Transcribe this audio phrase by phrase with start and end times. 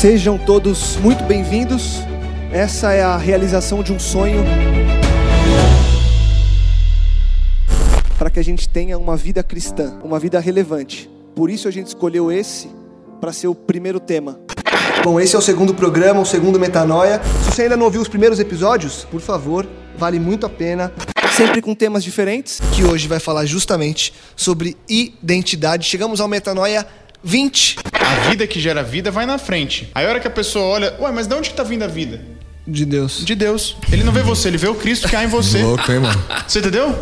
[0.00, 1.94] Sejam todos muito bem-vindos.
[2.52, 4.44] Essa é a realização de um sonho
[8.16, 11.10] para que a gente tenha uma vida cristã, uma vida relevante.
[11.34, 12.70] Por isso a gente escolheu esse
[13.20, 14.38] para ser o primeiro tema.
[15.02, 17.20] Bom, esse é o segundo programa, o segundo Metanoia.
[17.42, 20.92] Se você ainda não ouviu os primeiros episódios, por favor, vale muito a pena.
[21.36, 25.88] Sempre com temas diferentes, que hoje vai falar justamente sobre identidade.
[25.88, 26.86] Chegamos ao Metanoia
[27.22, 27.78] 20.
[27.92, 29.90] A vida que gera vida vai na frente.
[29.94, 31.86] Aí a hora que a pessoa olha, ué, mas de onde que tá vindo a
[31.86, 32.20] vida?
[32.66, 33.24] De Deus.
[33.24, 33.76] De Deus.
[33.90, 35.62] Ele não vê você, ele vê o Cristo que há em você.
[35.62, 36.22] Louco, hein, mano?
[36.46, 36.94] Você entendeu?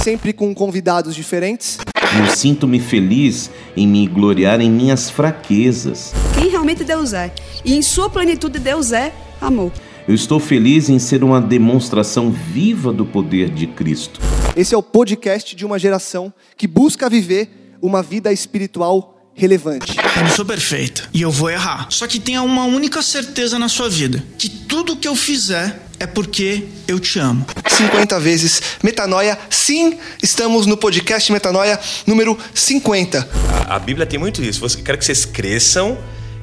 [0.00, 1.78] Sempre com convidados diferentes.
[2.18, 6.12] Eu sinto-me feliz em me gloriar em minhas fraquezas.
[6.38, 7.32] Quem realmente Deus é.
[7.64, 9.72] E em sua plenitude Deus é amor.
[10.06, 14.20] Eu estou feliz em ser uma demonstração viva do poder de Cristo.
[14.56, 19.96] Esse é o podcast de uma geração que busca viver uma vida espiritual relevante.
[20.16, 21.86] Eu não sou perfeita e eu vou errar.
[21.90, 26.06] Só que tenha uma única certeza na sua vida: que tudo que eu fizer é
[26.06, 27.46] porque eu te amo.
[27.68, 29.38] 50 vezes Metanoia.
[29.48, 33.28] Sim, estamos no podcast Metanoia número 50.
[33.68, 34.60] A, a Bíblia tem muito isso.
[34.60, 35.96] Você quer que vocês cresçam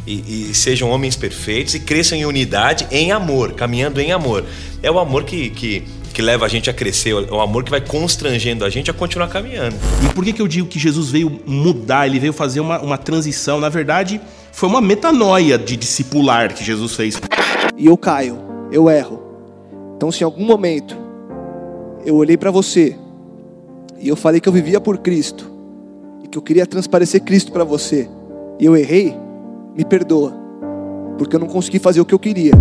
[0.07, 4.45] e, e, sejam homens perfeitos e cresçam em unidade, em amor, caminhando em amor.
[4.81, 5.83] É o amor que, que,
[6.19, 8.93] que leva a gente a crescer, é o amor que vai constrangendo a gente a
[8.93, 9.77] continuar caminhando.
[10.03, 12.97] E por que, que eu digo que Jesus veio mudar, ele veio fazer uma, uma
[12.97, 13.57] transição?
[13.57, 14.19] Na verdade,
[14.51, 17.17] foi uma metanoia de discipular que Jesus fez.
[17.77, 18.37] E eu caio,
[18.69, 19.21] eu erro.
[19.95, 20.93] Então, se em algum momento
[22.05, 22.97] eu olhei para você
[23.97, 25.49] e eu falei que eu vivia por Cristo
[26.21, 28.09] e que eu queria transparecer Cristo para você
[28.59, 29.15] e eu errei,
[29.73, 30.33] me perdoa,
[31.17, 32.51] porque eu não consegui fazer o que eu queria.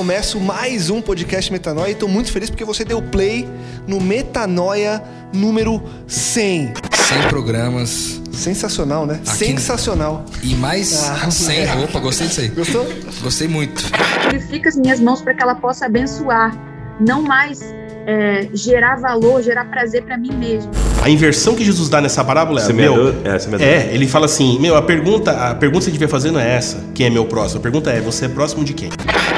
[0.00, 3.46] Começo mais um podcast Metanoia e estou muito feliz porque você deu play
[3.86, 6.72] no Metanoia número 100.
[6.90, 8.18] 100 programas.
[8.32, 9.16] Sensacional, né?
[9.26, 10.24] Aqui- Sensacional.
[10.42, 11.66] E mais Ah, 100.
[11.66, 11.84] moleque.
[11.84, 12.48] Opa, gostei disso aí.
[12.48, 12.86] Gostou?
[13.20, 13.82] Gostei muito.
[14.24, 16.56] purifica as minhas mãos para que ela possa abençoar,
[16.98, 17.60] não mais
[18.06, 20.70] é, gerar valor, gerar prazer para mim mesmo.
[21.02, 23.66] A inversão que Jesus dá nessa parábola é, Semeador- meu, é, semeador.
[23.66, 26.56] é, ele fala assim, meu, a pergunta, a pergunta que você devia fazer não é
[26.56, 27.60] essa, quem é meu próximo?
[27.60, 28.90] A pergunta é, você é próximo de quem?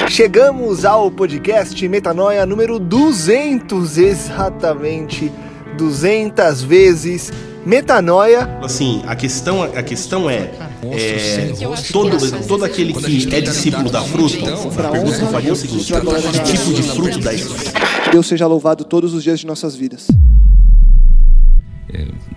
[0.08, 5.30] Chegamos ao podcast Metanoia número 200, exatamente
[5.76, 7.32] 200 vezes
[7.64, 8.58] Metanoia.
[8.60, 10.50] Assim, a questão, a questão é,
[10.90, 11.18] é,
[11.54, 11.92] sem rosto.
[11.92, 12.18] todo,
[12.48, 15.92] todo aquele que é discípulo da fruta, a pergunta que eu faria é o seguinte,
[15.92, 17.48] que tipo de fruto dá esse?
[18.12, 20.06] Deus seja louvado todos os dias de nossas vidas.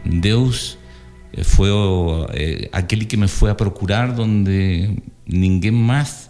[0.06, 0.78] Deus
[1.34, 1.70] eh, foi
[2.34, 4.96] eh, aquele que me foi a procurar onde
[5.28, 6.30] ninguém mais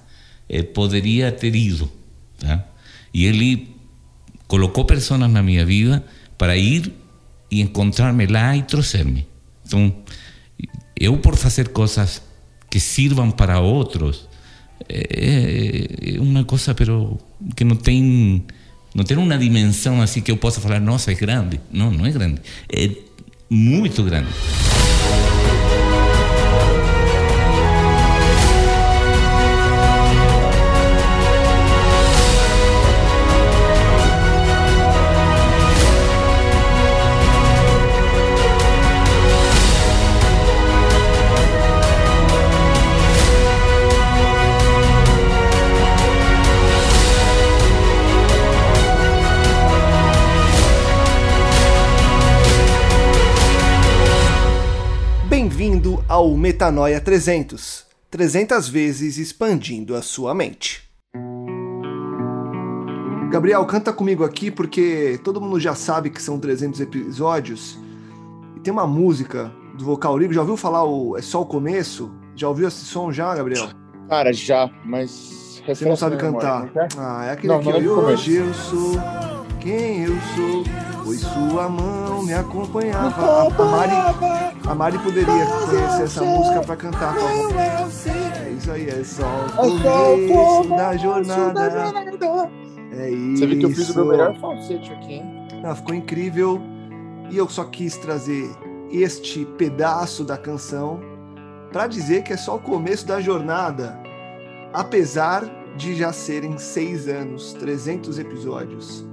[0.50, 1.88] eh, poderia ter ido.
[2.40, 2.66] Tá?
[3.14, 3.70] E Ele
[4.48, 6.04] colocou pessoas na minha vida
[6.38, 6.92] para ir
[7.52, 9.28] e encontrar-me lá e trouxer-me.
[9.66, 9.94] Então,
[11.00, 12.22] eu por fazer coisas
[12.70, 14.28] que sirvam para outros
[14.90, 17.18] é, é uma coisa, pero
[17.56, 18.46] que não tem
[18.96, 21.60] não tem uma dimensão assim que eu possa falar, nossa, é grande.
[21.70, 22.42] Não, não é grande.
[22.72, 22.90] É
[23.50, 24.30] muito grande.
[56.26, 57.86] Ao Metanoia 300.
[58.10, 60.84] 300 vezes expandindo a sua mente.
[63.30, 67.78] Gabriel, canta comigo aqui porque todo mundo já sabe que são 300 episódios.
[68.56, 70.34] E tem uma música do Vocal Livre.
[70.36, 72.12] Já ouviu falar o É Só o Começo?
[72.36, 73.68] Já ouviu esse som já, Gabriel?
[74.10, 75.62] Cara, já, mas.
[75.68, 76.70] Você não sabe cantar.
[76.98, 77.66] Ah, é aquele Não, aqui.
[77.70, 77.78] não ó.
[77.78, 78.14] lembro E o começo.
[78.14, 78.92] hoje eu sou
[79.60, 80.64] quem eu sou,
[81.06, 83.22] pois sua mão me acompanhava.
[83.24, 83.94] A, a Mari,
[84.68, 87.14] a Mari poderia conhecer essa música pra cantar.
[87.14, 87.54] por favor.
[87.56, 91.94] É isso aí, é só o começo da jornada.
[92.92, 93.38] É isso.
[93.40, 95.48] Você viu que eu fiz o meu melhor falsete aqui, hein?
[95.62, 96.60] Não, ficou incrível.
[97.30, 98.50] E eu só quis trazer
[98.92, 101.00] este pedaço da canção
[101.72, 104.00] para dizer que é só o começo da jornada.
[104.74, 105.44] Apesar
[105.76, 109.06] de já serem seis anos, 300 episódios,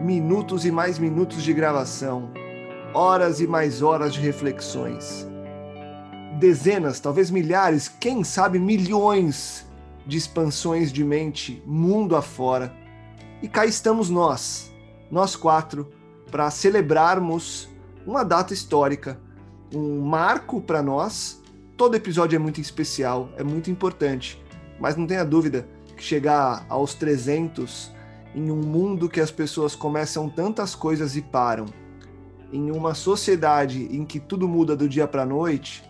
[0.00, 2.30] minutos e mais minutos de gravação,
[2.94, 5.26] horas e mais horas de reflexões,
[6.38, 9.66] dezenas, talvez milhares, quem sabe milhões
[10.06, 12.72] de expansões de mente mundo afora.
[13.42, 14.72] E cá estamos nós,
[15.10, 15.90] nós quatro,
[16.30, 17.68] para celebrarmos
[18.06, 19.18] uma data histórica,
[19.74, 21.42] um marco para nós.
[21.76, 24.42] Todo episódio é muito especial, é muito importante,
[24.80, 27.97] mas não tenha dúvida que chegar aos 300
[28.34, 31.66] em um mundo que as pessoas começam tantas coisas e param,
[32.52, 35.82] em uma sociedade em que tudo muda do dia para a noite,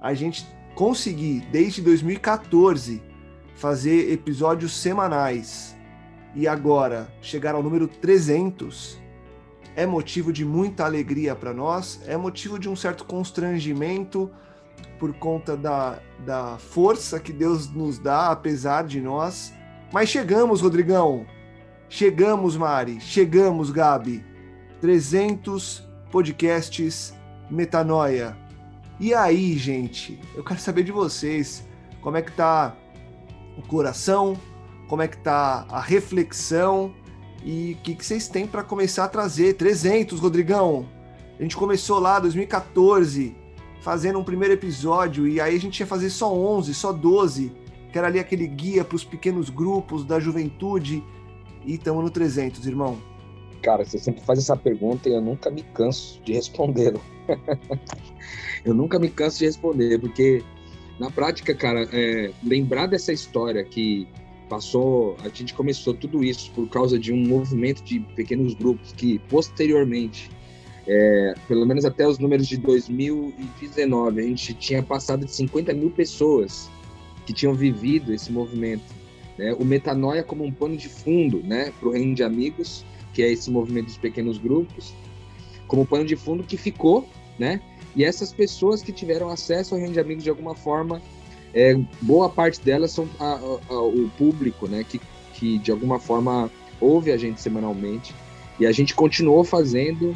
[0.00, 3.02] a gente conseguir desde 2014
[3.54, 5.76] fazer episódios semanais
[6.34, 8.98] e agora chegar ao número 300
[9.76, 14.30] é motivo de muita alegria para nós, é motivo de um certo constrangimento
[14.98, 19.52] por conta da, da força que Deus nos dá, apesar de nós.
[19.92, 21.26] Mas chegamos, Rodrigão.
[21.92, 23.00] Chegamos, Mari.
[23.00, 24.24] Chegamos, Gabi.
[24.80, 25.82] 300
[26.12, 27.12] podcasts
[27.50, 28.36] Metanoia.
[29.00, 30.20] E aí, gente?
[30.36, 31.66] Eu quero saber de vocês.
[32.00, 32.76] Como é que tá
[33.58, 34.38] o coração?
[34.88, 36.94] Como é que tá a reflexão?
[37.44, 39.54] E o que, que vocês têm para começar a trazer?
[39.54, 40.88] 300, Rodrigão.
[41.40, 43.34] A gente começou lá 2014,
[43.80, 47.52] fazendo um primeiro episódio, e aí a gente ia fazer só 11, só 12,
[47.90, 51.02] que era ali aquele guia para os pequenos grupos da juventude,
[51.64, 52.98] e estamos no 300, irmão.
[53.62, 57.00] Cara, você sempre faz essa pergunta e eu nunca me canso de respondê-la.
[58.64, 60.42] eu nunca me canso de responder, porque
[60.98, 64.06] na prática, cara, é, lembrar dessa história que
[64.50, 69.18] passou, a gente começou tudo isso por causa de um movimento de pequenos grupos que
[69.30, 70.30] posteriormente,
[70.86, 75.90] é, pelo menos até os números de 2019, a gente tinha passado de 50 mil
[75.90, 76.68] pessoas
[77.24, 78.99] que tinham vivido esse movimento.
[79.40, 79.56] Né?
[79.58, 82.84] O Metanoia como um pano de fundo né, para o Reino de Amigos,
[83.14, 84.92] que é esse movimento dos pequenos grupos,
[85.66, 87.08] como pano de fundo que ficou,
[87.38, 87.62] né?
[87.96, 91.00] E essas pessoas que tiveram acesso ao Reino de Amigos de alguma forma
[91.54, 93.40] é, boa parte delas são a,
[93.70, 95.00] a, o público, né, que,
[95.32, 98.14] que de alguma forma ouve a gente semanalmente.
[98.58, 100.14] E a gente continuou fazendo,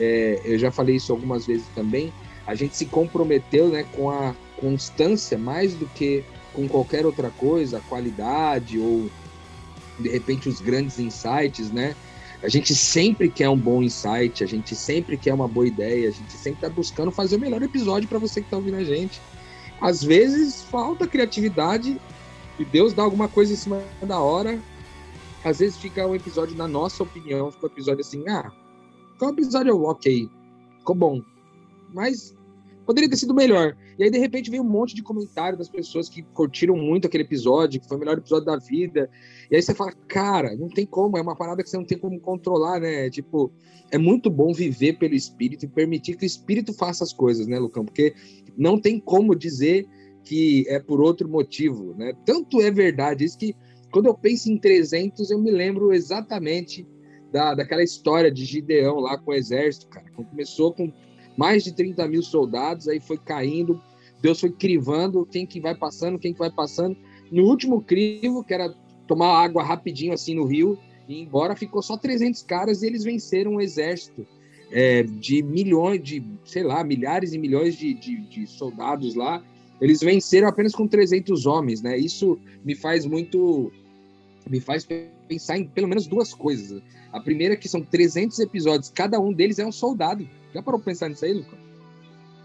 [0.00, 2.12] é, eu já falei isso algumas vezes também,
[2.44, 6.24] a gente se comprometeu né, com a constância mais do que
[6.54, 9.10] com qualquer outra coisa, qualidade ou
[9.98, 11.94] de repente os grandes insights, né?
[12.42, 16.12] A gente sempre quer um bom insight, a gente sempre quer uma boa ideia, a
[16.12, 19.20] gente sempre está buscando fazer o melhor episódio para você que está ouvindo a gente
[19.80, 22.00] às vezes falta criatividade
[22.58, 24.58] e Deus dá alguma coisa em cima da hora.
[25.44, 28.50] Às vezes fica um episódio, na nossa opinião, fica um episódio assim, ah,
[29.20, 30.30] um episódio ok,
[30.78, 31.20] ficou bom.
[31.92, 32.34] Mas
[32.84, 33.76] poderia ter sido melhor.
[33.98, 37.24] E aí, de repente, vem um monte de comentário das pessoas que curtiram muito aquele
[37.24, 39.08] episódio, que foi o melhor episódio da vida.
[39.50, 41.98] E aí você fala, cara, não tem como, é uma parada que você não tem
[41.98, 43.08] como controlar, né?
[43.10, 43.52] Tipo,
[43.90, 47.58] é muito bom viver pelo espírito e permitir que o espírito faça as coisas, né,
[47.58, 47.84] Lucão?
[47.84, 48.14] Porque
[48.56, 49.86] não tem como dizer
[50.22, 52.12] que é por outro motivo, né?
[52.24, 53.54] Tanto é verdade isso que
[53.90, 56.84] quando eu penso em 300, eu me lembro exatamente
[57.30, 60.10] da, daquela história de Gideão lá com o exército, cara.
[60.10, 60.92] Começou com
[61.36, 63.80] mais de 30 mil soldados, aí foi caindo,
[64.20, 66.96] Deus foi crivando quem que vai passando, quem que vai passando.
[67.30, 68.74] No último crivo, que era
[69.06, 70.78] tomar água rapidinho assim no rio,
[71.08, 74.26] e embora ficou só 300 caras e eles venceram um exército
[74.70, 79.42] é, de milhões, de, sei lá, milhares e milhões de, de, de, soldados lá.
[79.80, 81.96] Eles venceram apenas com 300 homens, né?
[81.98, 83.70] Isso me faz muito.
[84.46, 84.86] Me faz
[85.28, 86.82] pensar em pelo menos duas coisas.
[87.12, 90.28] A primeira é que são 300 episódios, cada um deles é um soldado.
[90.52, 91.58] Já parou pra pensar nisso aí, Lucas?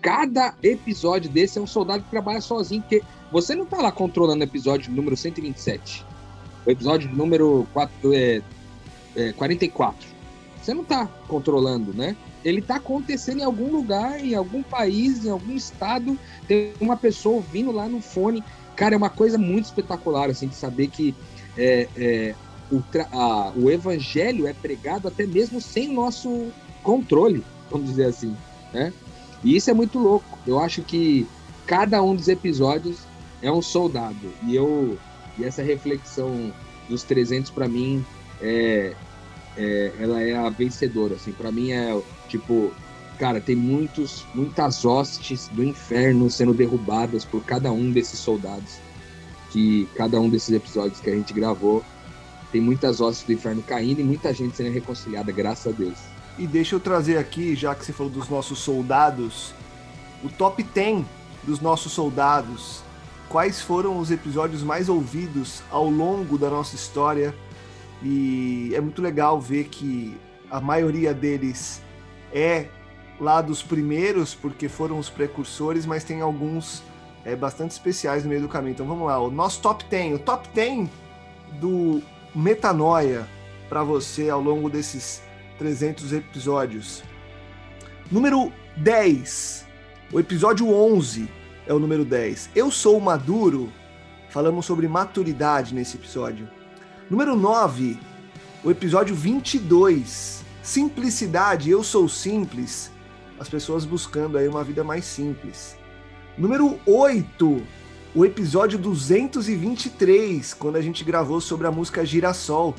[0.02, 4.40] Cada episódio desse é um soldado que trabalha sozinho, porque você não tá lá controlando
[4.40, 6.06] o episódio número 127,
[6.66, 8.42] o episódio número 4, é,
[9.16, 10.20] é, 44
[10.62, 12.16] você não está controlando, né?
[12.44, 17.36] Ele está acontecendo em algum lugar, em algum país, em algum estado, tem uma pessoa
[17.36, 18.44] ouvindo lá no fone.
[18.80, 21.14] Cara, é uma coisa muito espetacular, assim, de saber que
[21.58, 22.36] é, é,
[22.72, 22.82] o,
[23.62, 26.48] o evangelho é pregado até mesmo sem nosso
[26.82, 28.34] controle, vamos dizer assim,
[28.72, 28.94] né?
[29.44, 30.40] E isso é muito louco.
[30.48, 31.28] Eu acho que
[31.66, 33.00] cada um dos episódios
[33.42, 34.34] é um soldado.
[34.44, 34.98] E eu
[35.38, 36.54] e essa reflexão
[36.88, 38.06] dos 300 para mim
[38.42, 38.94] é,
[39.58, 42.72] é, ela é a vencedora, assim, para mim é tipo,
[43.20, 48.78] cara, tem muitos, muitas hostes do inferno sendo derrubadas por cada um desses soldados,
[49.52, 51.84] que cada um desses episódios que a gente gravou,
[52.52, 55.98] tem muitas hostes do inferno caindo e muita gente sendo reconciliada, graças a Deus.
[56.38, 59.54] E deixa eu trazer aqui, já que você falou dos nossos soldados,
[60.24, 61.06] o top 10
[61.44, 62.82] dos nossos soldados.
[63.28, 67.36] Quais foram os episódios mais ouvidos ao longo da nossa história?
[68.02, 70.18] E é muito legal ver que
[70.50, 71.82] a maioria deles
[72.34, 72.68] é
[73.20, 76.82] lá dos primeiros, porque foram os precursores, mas tem alguns
[77.26, 78.74] é, bastante especiais no meio do caminho.
[78.74, 80.90] Então vamos lá, o nosso top 10, o top 10
[81.60, 82.02] do
[82.34, 83.28] Metanoia
[83.68, 85.22] para você ao longo desses
[85.58, 87.04] 300 episódios.
[88.12, 89.68] Número 10.
[90.12, 91.30] O episódio 11
[91.68, 92.50] é o número 10.
[92.56, 93.72] Eu sou maduro.
[94.30, 96.50] Falamos sobre maturidade nesse episódio.
[97.10, 98.00] Número 9.
[98.64, 100.44] O episódio 22.
[100.64, 101.70] Simplicidade.
[101.70, 102.92] Eu sou simples.
[103.40, 105.78] As pessoas buscando aí uma vida mais simples.
[106.38, 107.62] Número 8.
[108.14, 112.76] O episódio 223, quando a gente gravou sobre a música Girassol,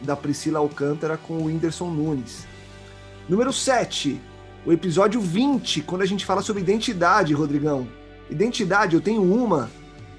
[0.00, 2.46] da Priscila Alcântara com o Whindersson Nunes.
[3.28, 4.20] Número 7
[4.64, 7.88] o episódio 20, quando a gente fala sobre identidade, Rodrigão.
[8.28, 9.70] Identidade, eu tenho uma.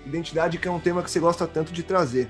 [0.06, 2.28] Identidade que é um tema que você gosta tanto de trazer.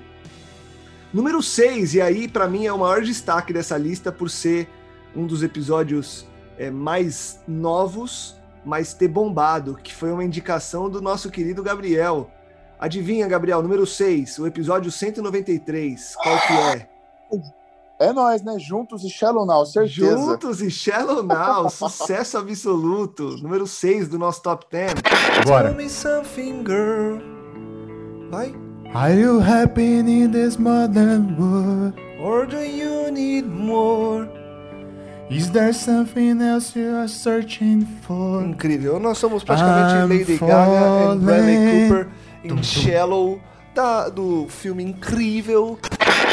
[1.12, 4.68] Número 6, e aí para mim é o maior destaque dessa lista por ser
[5.16, 6.26] um dos episódios
[6.58, 12.30] é, mais novos, mas ter bombado, que foi uma indicação do nosso querido Gabriel.
[12.78, 16.88] Adivinha, Gabriel, número 6, o episódio 193, qual que é?
[18.00, 18.58] É nós, né?
[18.58, 20.16] Juntos e Shallow Now, certeza.
[20.16, 23.36] Juntos e Shallow Now, sucesso absoluto.
[23.40, 24.94] Número 6 do nosso top 10.
[25.46, 25.68] Bora.
[25.68, 27.20] Tell me something, girl.
[28.28, 28.52] Vai.
[28.92, 31.94] Are you happy in this modern world?
[32.20, 34.28] Or do you need more?
[35.34, 38.44] Is there something else you are searching for?
[38.44, 39.00] Incrível.
[39.00, 41.88] Nós somos praticamente I'm Lady Gaga e Bradley.
[41.88, 42.08] Cooper
[42.44, 43.40] em Shallow,
[43.74, 45.78] da, do filme incrível.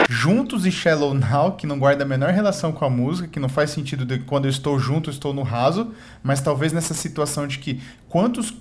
[0.10, 3.48] Juntos e Shallow Now, que não guarda a menor relação com a música, que não
[3.48, 5.92] faz sentido de quando eu estou junto, eu estou no raso,
[6.22, 8.54] mas talvez nessa situação de que quantos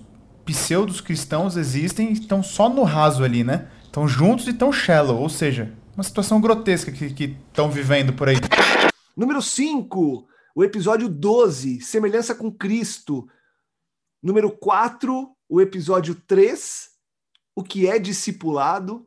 [0.45, 3.65] pseudos cristãos existem e estão só no raso ali, né?
[3.83, 8.37] Estão juntos e estão shallow, ou seja, uma situação grotesca que estão vivendo por aí.
[9.19, 13.29] Número 5, o episódio 12, Semelhança com Cristo.
[14.23, 16.89] Número 4, o episódio 3,
[17.53, 19.05] O que é discipulado.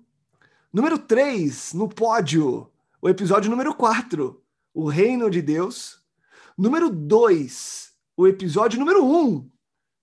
[0.74, 2.70] Número 3, no pódio,
[3.01, 6.03] o episódio número 4, O Reino de Deus.
[6.58, 9.50] Número 2, o episódio número 1,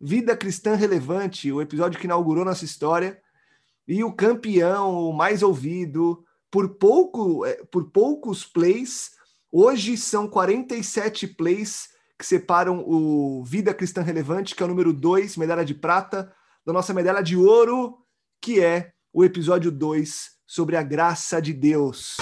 [0.01, 3.21] Vida Cristã Relevante, o episódio que inaugurou nossa história.
[3.87, 9.18] E o campeão, o mais ouvido, por, pouco, eh, por poucos plays,
[9.51, 11.89] Hoje são 47 plays
[12.19, 16.31] que separam o Vida Cristã Relevante, que é o número 2, medalha de prata,
[16.67, 17.95] da nossa medalha de ouro,
[18.43, 22.17] que é o episódio 2 sobre a graça de Deus.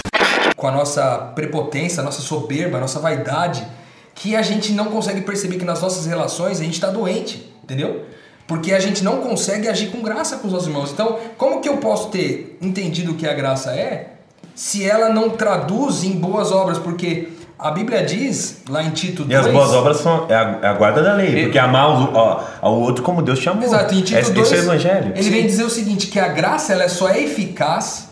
[0.57, 3.67] com a nossa prepotência, a nossa soberba, a nossa vaidade,
[4.15, 8.07] que a gente não consegue perceber que nas nossas relações a gente está doente, entendeu?
[8.47, 10.93] Porque a gente não consegue agir com graça com os nossos irmãos.
[10.93, 14.16] Então, como que eu posso ter entendido o que a graça é
[14.57, 16.79] se ela não traduz em boas obras?
[16.79, 19.31] Porque a Bíblia diz, lá em Tito 2...
[19.31, 22.15] E as boas obras são é a, é a guarda da lei, porque amar o,
[22.15, 23.63] ó, ao outro como Deus te amou.
[23.63, 25.13] Exato, em Tito Esse, 2, esse é o evangelho.
[25.15, 28.09] ele vem dizer o seguinte, que a graça ela só é eficaz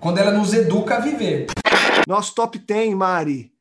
[0.00, 1.46] quando ela nos educa a viver.
[2.06, 3.52] Nosso top 10, Mari.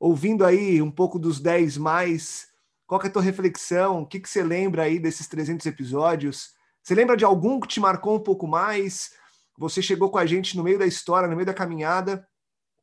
[0.00, 2.46] Ouvindo aí um pouco dos 10 mais,
[2.86, 4.00] qual que é a tua reflexão?
[4.00, 6.50] O que, que você lembra aí desses 300 episódios?
[6.82, 9.12] Você lembra de algum que te marcou um pouco mais?
[9.62, 12.26] Você chegou com a gente no meio da história, no meio da caminhada,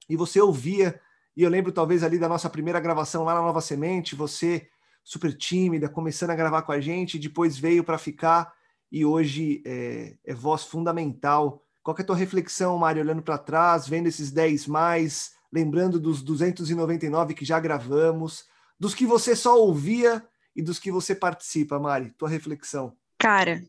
[0.07, 0.97] e você ouvia,
[1.35, 4.65] e eu lembro talvez ali da nossa primeira gravação lá na Nova Semente, você
[5.03, 8.53] super tímida, começando a gravar com a gente, depois veio para ficar,
[8.89, 11.65] e hoje é, é voz fundamental.
[11.83, 16.21] Qual é a tua reflexão, Mari, olhando para trás, vendo esses 10 mais, lembrando dos
[16.21, 18.45] 299 que já gravamos,
[18.79, 22.13] dos que você só ouvia e dos que você participa, Mari?
[22.17, 22.95] Tua reflexão.
[23.17, 23.61] Cara,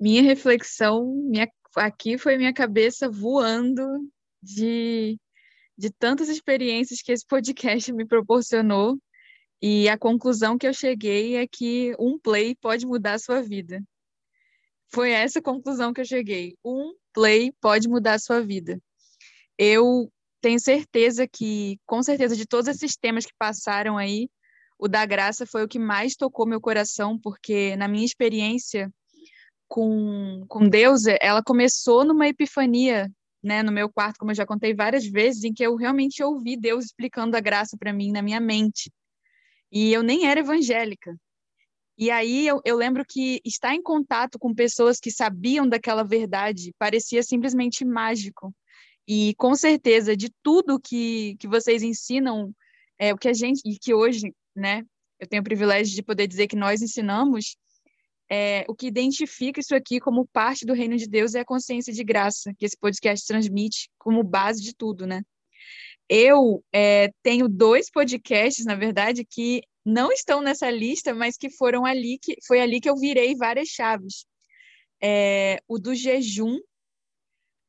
[0.00, 4.08] minha reflexão, minha, aqui foi minha cabeça voando
[4.42, 5.18] de,
[5.76, 8.98] de tantas experiências que esse podcast me proporcionou.
[9.62, 13.82] E a conclusão que eu cheguei é que um play pode mudar a sua vida.
[14.88, 16.56] Foi essa conclusão que eu cheguei.
[16.64, 18.78] Um play pode mudar a sua vida.
[19.58, 24.28] Eu tenho certeza que, com certeza, de todos esses temas que passaram aí,
[24.78, 28.92] o da graça foi o que mais tocou meu coração, porque na minha experiência
[29.74, 33.10] com, com Deus, ela começou numa epifania,
[33.42, 36.56] né, no meu quarto, como eu já contei várias vezes, em que eu realmente ouvi
[36.56, 38.88] Deus explicando a graça para mim na minha mente.
[39.72, 41.16] E eu nem era evangélica.
[41.98, 46.72] E aí eu, eu lembro que estar em contato com pessoas que sabiam daquela verdade
[46.78, 48.54] parecia simplesmente mágico.
[49.08, 52.54] E com certeza, de tudo que, que vocês ensinam,
[52.96, 54.84] é o que a gente, e que hoje, né,
[55.18, 57.56] eu tenho o privilégio de poder dizer que nós ensinamos,
[58.30, 61.92] é, o que identifica isso aqui como parte do reino de Deus é a consciência
[61.92, 65.22] de graça, que esse podcast transmite como base de tudo, né?
[66.08, 71.84] Eu é, tenho dois podcasts, na verdade, que não estão nessa lista, mas que foram
[71.84, 74.26] ali que foi ali que eu virei várias chaves.
[75.02, 76.58] É, o do jejum,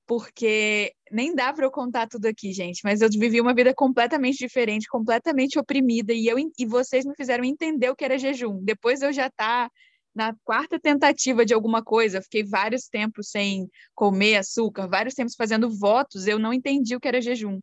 [0.08, 4.38] porque nem dá para eu contar tudo aqui, gente, mas eu vivi uma vida completamente
[4.38, 8.64] diferente, completamente oprimida, e, eu, e vocês me fizeram entender o que era jejum.
[8.64, 9.70] Depois eu já tá
[10.16, 15.70] na quarta tentativa de alguma coisa, fiquei vários tempos sem comer açúcar, vários tempos fazendo
[15.70, 17.60] votos, eu não entendi o que era jejum.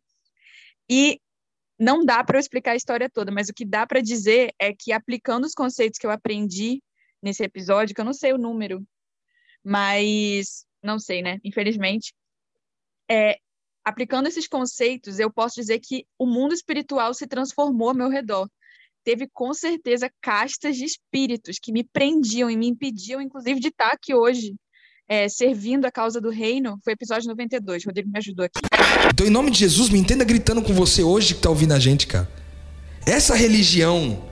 [0.88, 1.18] E
[1.78, 4.74] não dá para eu explicar a história toda, mas o que dá para dizer é
[4.74, 6.82] que aplicando os conceitos que eu aprendi
[7.22, 8.86] nesse episódio, que eu não sei o número,
[9.64, 11.38] mas não sei, né?
[11.42, 12.12] Infelizmente,
[13.10, 13.38] é,
[13.82, 18.48] aplicando esses conceitos, eu posso dizer que o mundo espiritual se transformou ao meu redor
[19.04, 23.90] teve com certeza castas de espíritos que me prendiam e me impediam, inclusive, de estar
[23.92, 24.54] aqui hoje,
[25.08, 26.78] é, servindo a causa do reino.
[26.84, 27.84] Foi episódio 92.
[27.84, 28.60] Rodrigo me ajudou aqui.
[29.12, 31.78] Então, em nome de Jesus, me entenda gritando com você hoje que está ouvindo a
[31.78, 32.28] gente, cara.
[33.06, 34.31] Essa religião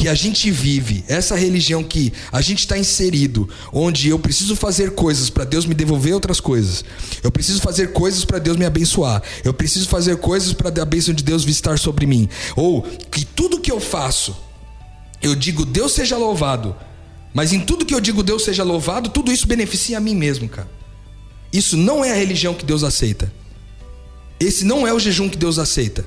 [0.00, 4.92] que a gente vive, essa religião que a gente está inserido, onde eu preciso fazer
[4.92, 6.82] coisas para Deus me devolver outras coisas,
[7.22, 11.12] eu preciso fazer coisas para Deus me abençoar, eu preciso fazer coisas para a bênção
[11.12, 14.34] de Deus estar sobre mim, ou que tudo que eu faço,
[15.20, 16.74] eu digo Deus seja louvado,
[17.34, 20.48] mas em tudo que eu digo Deus seja louvado, tudo isso beneficia a mim mesmo,
[20.48, 20.70] cara.
[21.52, 23.30] Isso não é a religião que Deus aceita.
[24.40, 26.04] Esse não é o jejum que Deus aceita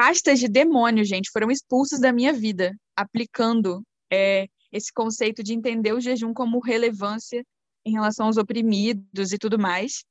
[0.00, 5.92] castas de demônios, gente, foram expulsos da minha vida, aplicando é, esse conceito de entender
[5.92, 7.44] o jejum como relevância
[7.84, 10.04] em relação aos oprimidos e tudo mais.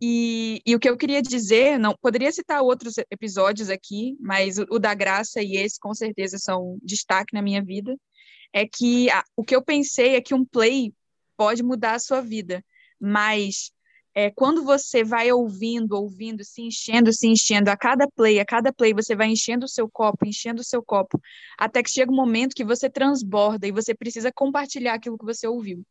[0.00, 4.66] E, e, o que eu queria dizer, não poderia citar outros episódios aqui, mas o,
[4.70, 7.96] o da graça e esse com certeza são destaque na minha vida,
[8.52, 10.92] é que a, o que eu pensei é que um play
[11.36, 12.62] pode mudar a sua vida,
[13.00, 13.72] mas
[14.14, 18.72] é, quando você vai ouvindo, ouvindo, se enchendo, se enchendo, a cada play, a cada
[18.72, 21.20] play, você vai enchendo o seu copo, enchendo o seu copo,
[21.58, 25.48] até que chega um momento que você transborda e você precisa compartilhar aquilo que você
[25.48, 25.84] ouviu.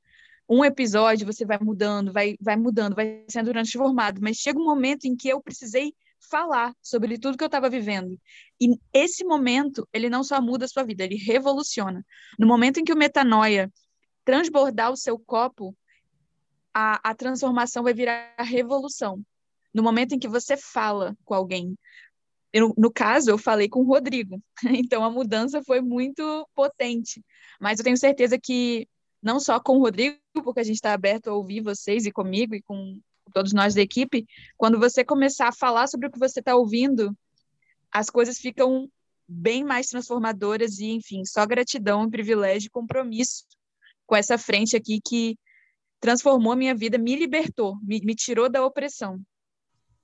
[0.48, 5.06] Um episódio você vai mudando, vai, vai mudando, vai sendo transformado, mas chega um momento
[5.06, 5.94] em que eu precisei
[6.30, 8.18] falar sobre tudo que eu estava vivendo.
[8.60, 12.05] E esse momento, ele não só muda a sua vida, ele revoluciona.
[12.40, 13.72] No momento em que o metanoia
[14.24, 15.75] transbordar o seu copo,
[16.74, 19.22] a, a transformação vai virar a revolução.
[19.74, 21.77] No momento em que você fala com alguém.
[22.51, 27.24] Eu, no caso, eu falei com o Rodrigo, então a mudança foi muito potente.
[27.59, 28.88] Mas eu tenho certeza que,
[29.22, 32.53] não só com o Rodrigo, porque a gente está aberto a ouvir vocês e comigo
[32.53, 33.00] e com
[33.33, 34.25] todos nós da equipe,
[34.57, 37.16] quando você começar a falar sobre o que você está ouvindo,
[37.92, 38.88] as coisas ficam
[39.27, 43.46] bem mais transformadoras e, enfim, só gratidão, privilégio e compromisso
[44.05, 45.38] com essa frente aqui que
[46.03, 49.22] transformou a minha vida, me libertou, me, me tirou da opressão.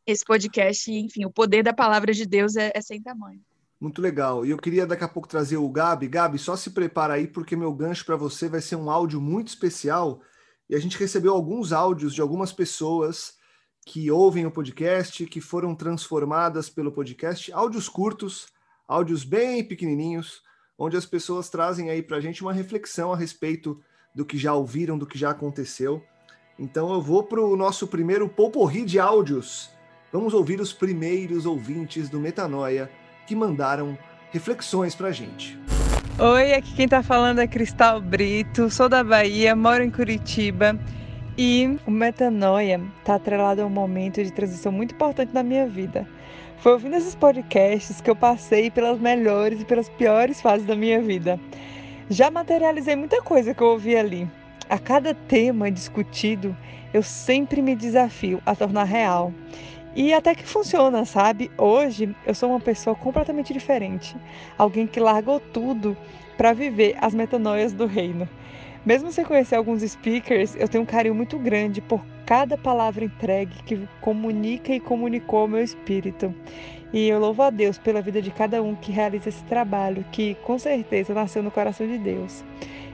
[0.08, 3.42] Esse podcast, enfim, o poder da palavra de Deus é, é sem tamanho.
[3.78, 4.46] Muito legal.
[4.46, 6.08] E eu queria daqui a pouco trazer o Gabi.
[6.08, 9.50] Gabi, só se prepara aí, porque meu gancho para você vai ser um áudio muito
[9.50, 10.22] especial.
[10.70, 13.34] E a gente recebeu alguns áudios de algumas pessoas
[13.86, 18.48] que ouvem o podcast, que foram transformadas pelo podcast, áudios curtos,
[18.88, 20.44] áudios bem pequenininhos,
[20.78, 23.82] onde as pessoas trazem aí para a gente uma reflexão a respeito
[24.14, 26.04] do que já ouviram, do que já aconteceu.
[26.58, 29.70] Então eu vou para o nosso primeiro poporri de áudios.
[30.12, 32.90] Vamos ouvir os primeiros ouvintes do Metanoia
[33.28, 33.98] que mandaram
[34.32, 35.58] reflexões para a gente.
[36.18, 40.78] Oi, aqui quem está falando é Cristal Brito, sou da Bahia, moro em Curitiba
[41.38, 46.06] e o Metanoia está atrelado a um momento de transição muito importante na minha vida.
[46.58, 51.02] Foi ouvindo esses podcasts que eu passei pelas melhores e pelas piores fases da minha
[51.02, 51.40] vida.
[52.12, 54.28] Já materializei muita coisa que eu ouvi ali.
[54.68, 56.58] A cada tema discutido,
[56.92, 59.32] eu sempre me desafio a tornar real.
[59.96, 61.52] E até que funciona, sabe?
[61.56, 64.18] Hoje eu sou uma pessoa completamente diferente.
[64.58, 65.96] Alguém que largou tudo
[66.36, 68.28] para viver as metanoias do reino.
[68.84, 73.54] Mesmo sem conhecer alguns speakers, eu tenho um carinho muito grande por cada palavra entregue
[73.68, 76.34] que comunica e comunicou meu espírito.
[76.92, 80.34] E eu louvo a Deus pela vida de cada um que realiza esse trabalho, que
[80.44, 82.44] com certeza nasceu no coração de Deus.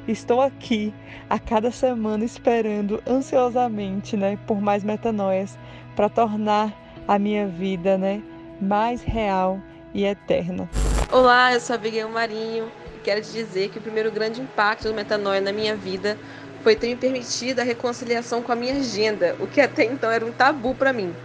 [0.06, 0.94] Estou aqui
[1.30, 5.58] a cada semana esperando ansiosamente, né, por mais metanoias
[5.96, 6.74] para tornar
[7.08, 8.22] a minha vida, né,
[8.60, 9.62] mais real
[9.94, 10.70] e eterna.
[11.10, 14.94] Olá, eu sou Abigail Marinho e quero te dizer que o primeiro grande impacto do
[14.94, 16.18] metanoia na minha vida
[16.64, 20.26] foi ter me permitido a reconciliação com a minha agenda, o que até então era
[20.26, 21.16] um tabu para mim.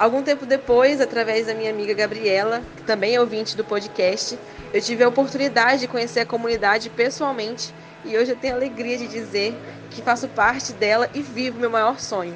[0.00, 4.38] Algum tempo depois, através da minha amiga Gabriela, que também é ouvinte do podcast,
[4.72, 8.96] eu tive a oportunidade de conhecer a comunidade pessoalmente e hoje eu tenho a alegria
[8.96, 9.54] de dizer
[9.90, 12.34] que faço parte dela e vivo meu maior sonho.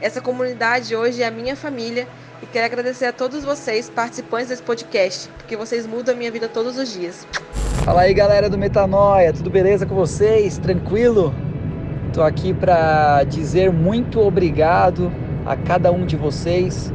[0.00, 2.08] Essa comunidade hoje é a minha família
[2.42, 6.48] e quero agradecer a todos vocês, participantes desse podcast, porque vocês mudam a minha vida
[6.48, 7.26] todos os dias.
[7.84, 10.56] Fala aí galera do Metanoia, tudo beleza com vocês?
[10.56, 11.34] Tranquilo?
[12.14, 15.12] Tô aqui para dizer muito obrigado
[15.44, 16.92] a cada um de vocês,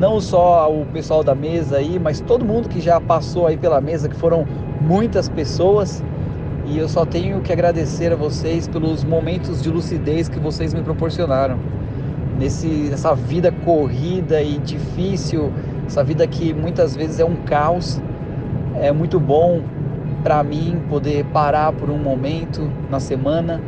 [0.00, 3.82] não só o pessoal da mesa aí, mas todo mundo que já passou aí pela
[3.82, 4.46] mesa, que foram
[4.80, 6.02] muitas pessoas.
[6.64, 10.80] E eu só tenho que agradecer a vocês pelos momentos de lucidez que vocês me
[10.80, 11.58] proporcionaram.
[12.38, 15.52] Nesse, nessa vida corrida e difícil,
[15.86, 18.00] essa vida que muitas vezes é um caos,
[18.76, 19.60] é muito bom
[20.22, 23.60] para mim poder parar por um momento na semana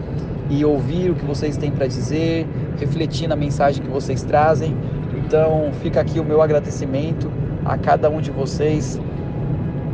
[0.48, 2.46] e ouvir o que vocês têm para dizer,
[2.78, 4.74] refletir na mensagem que vocês trazem.
[5.32, 7.32] Então, fica aqui o meu agradecimento
[7.64, 9.00] a cada um de vocês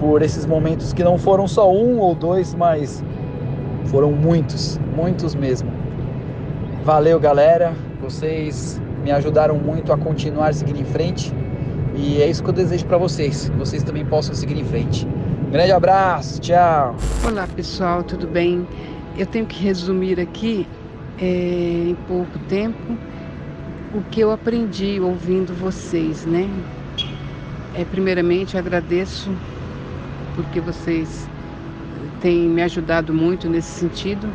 [0.01, 3.05] por esses momentos que não foram só um ou dois, mas
[3.85, 5.71] foram muitos, muitos mesmo.
[6.85, 7.73] Valeu, galera.
[8.01, 11.33] Vocês me ajudaram muito a continuar seguindo em frente.
[11.95, 15.07] E é isso que eu desejo para vocês, que vocês também possam seguir em frente.
[15.53, 16.97] Grande abraço, tchau.
[17.25, 18.67] Olá, pessoal, tudo bem?
[19.17, 20.67] Eu tenho que resumir aqui
[21.21, 22.99] é, em pouco tempo
[23.93, 26.49] o que eu aprendi ouvindo vocês, né?
[27.75, 29.31] É, primeiramente, agradeço
[30.35, 31.29] porque vocês
[32.21, 34.33] têm me ajudado muito nesse sentido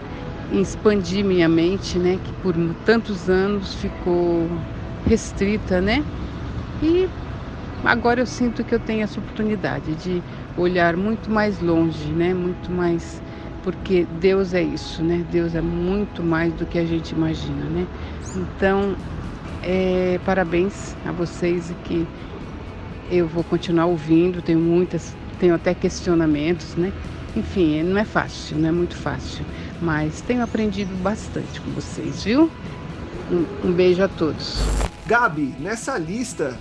[0.51, 4.49] em expandir minha mente, né, que por tantos anos ficou
[5.07, 6.03] restrita, né?
[6.81, 7.07] E
[7.83, 10.21] agora eu sinto que eu tenho essa oportunidade de
[10.57, 12.33] olhar muito mais longe, né?
[12.33, 13.21] Muito mais
[13.63, 15.23] porque Deus é isso, né?
[15.31, 17.87] Deus é muito mais do que a gente imagina, né?
[18.35, 18.95] Então,
[19.63, 22.07] é, parabéns a vocês e que
[23.09, 26.93] eu vou continuar ouvindo, tenho muitas tenho até questionamentos, né?
[27.35, 29.43] Enfim, não é fácil, não é muito fácil,
[29.81, 32.49] mas tenho aprendido bastante com vocês, viu?
[33.31, 34.59] Um, um beijo a todos.
[35.05, 36.57] Gabi, nessa lista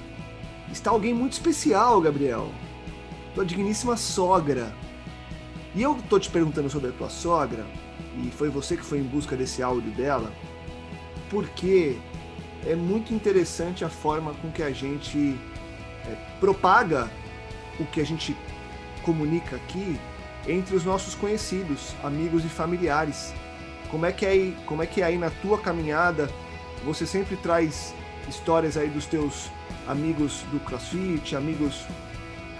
[0.72, 2.50] está alguém muito especial, Gabriel.
[3.34, 4.74] Tua digníssima sogra.
[5.74, 7.64] E eu tô te perguntando sobre a tua sogra,
[8.18, 10.32] e foi você que foi em busca desse áudio dela,
[11.30, 11.96] porque
[12.66, 15.38] é muito interessante a forma com que a gente
[16.06, 17.10] é, propaga
[17.78, 18.36] o que a gente
[19.02, 19.98] comunica aqui
[20.46, 23.32] entre os nossos conhecidos, amigos e familiares.
[23.90, 26.30] Como é que é aí, como é que é aí na tua caminhada?
[26.84, 27.94] Você sempre traz
[28.28, 29.50] histórias aí dos teus
[29.86, 31.84] amigos do CrossFit, amigos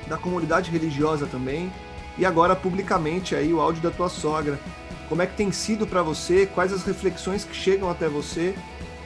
[0.08, 1.72] da comunidade religiosa também,
[2.18, 4.58] e agora publicamente aí o áudio da tua sogra.
[5.08, 6.46] Como é que tem sido para você?
[6.46, 8.54] Quais as reflexões que chegam até você?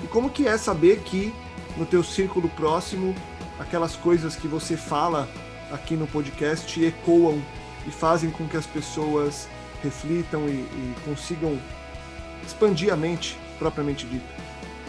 [0.02, 1.34] E como que é saber que
[1.76, 3.14] no teu círculo próximo
[3.58, 5.28] aquelas coisas que você fala
[5.70, 7.42] aqui no podcast ecoam
[7.86, 9.48] e fazem com que as pessoas
[9.82, 11.58] reflitam e, e consigam
[12.44, 14.26] expandir a mente propriamente dita.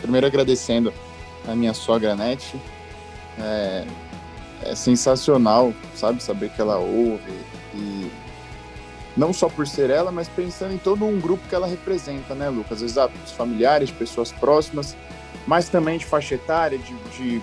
[0.02, 0.94] Primeiro agradecendo
[1.48, 2.60] a minha sogra Nete.
[3.40, 3.86] É,
[4.64, 7.32] é sensacional, sabe, saber que ela ouve
[7.76, 8.12] e
[9.18, 12.48] não só por ser ela, mas pensando em todo um grupo que ela representa, né,
[12.50, 12.84] Lucas?
[12.84, 14.96] Exato, os familiares, pessoas próximas,
[15.48, 17.42] mas também de faixa etária, de, de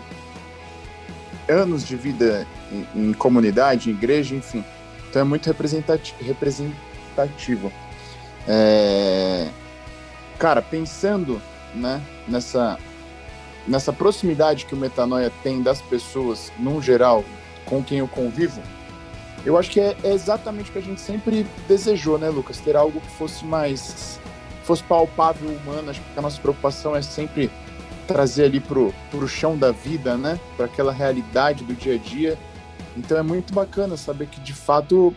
[1.48, 4.64] anos de vida em, em, comunidade, em igreja, enfim.
[5.10, 6.16] Então é muito representativo.
[6.22, 7.72] representativo.
[8.46, 9.48] É...
[10.38, 11.42] Cara, pensando
[11.74, 12.78] né, nessa,
[13.66, 17.24] nessa proximidade que o Metanoia tem das pessoas, num geral,
[17.64, 18.60] com quem eu convivo,
[19.44, 22.60] eu acho que é, é exatamente o que a gente sempre desejou, né, Lucas?
[22.60, 24.18] Ter algo que fosse mais.
[24.62, 25.90] fosse palpável, humano.
[25.90, 27.50] Acho que a nossa preocupação é sempre
[28.06, 30.38] trazer ali pro, pro chão da vida, né?
[30.56, 32.38] Para aquela realidade do dia a dia.
[32.96, 35.14] Então é muito bacana saber que de fato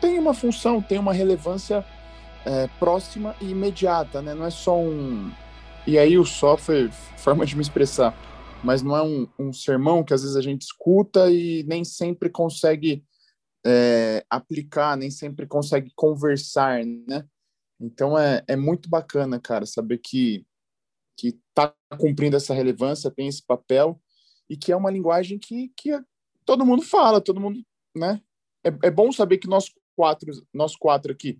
[0.00, 1.84] tem uma função, tem uma relevância
[2.44, 4.34] é, próxima e imediata, né?
[4.34, 5.32] Não é só um.
[5.86, 8.14] E aí o só foi forma de me expressar,
[8.62, 12.28] mas não é um, um sermão que às vezes a gente escuta e nem sempre
[12.28, 13.02] consegue
[13.66, 17.26] é, aplicar, nem sempre consegue conversar, né?
[17.80, 20.46] Então é, é muito bacana, cara, saber que
[21.16, 24.00] que está cumprindo essa relevância, tem esse papel
[24.50, 25.90] e que é uma linguagem que, que
[26.44, 27.60] todo mundo fala, todo mundo,
[27.96, 28.20] né?
[28.64, 31.38] É, é bom saber que nós quatro, nós quatro aqui,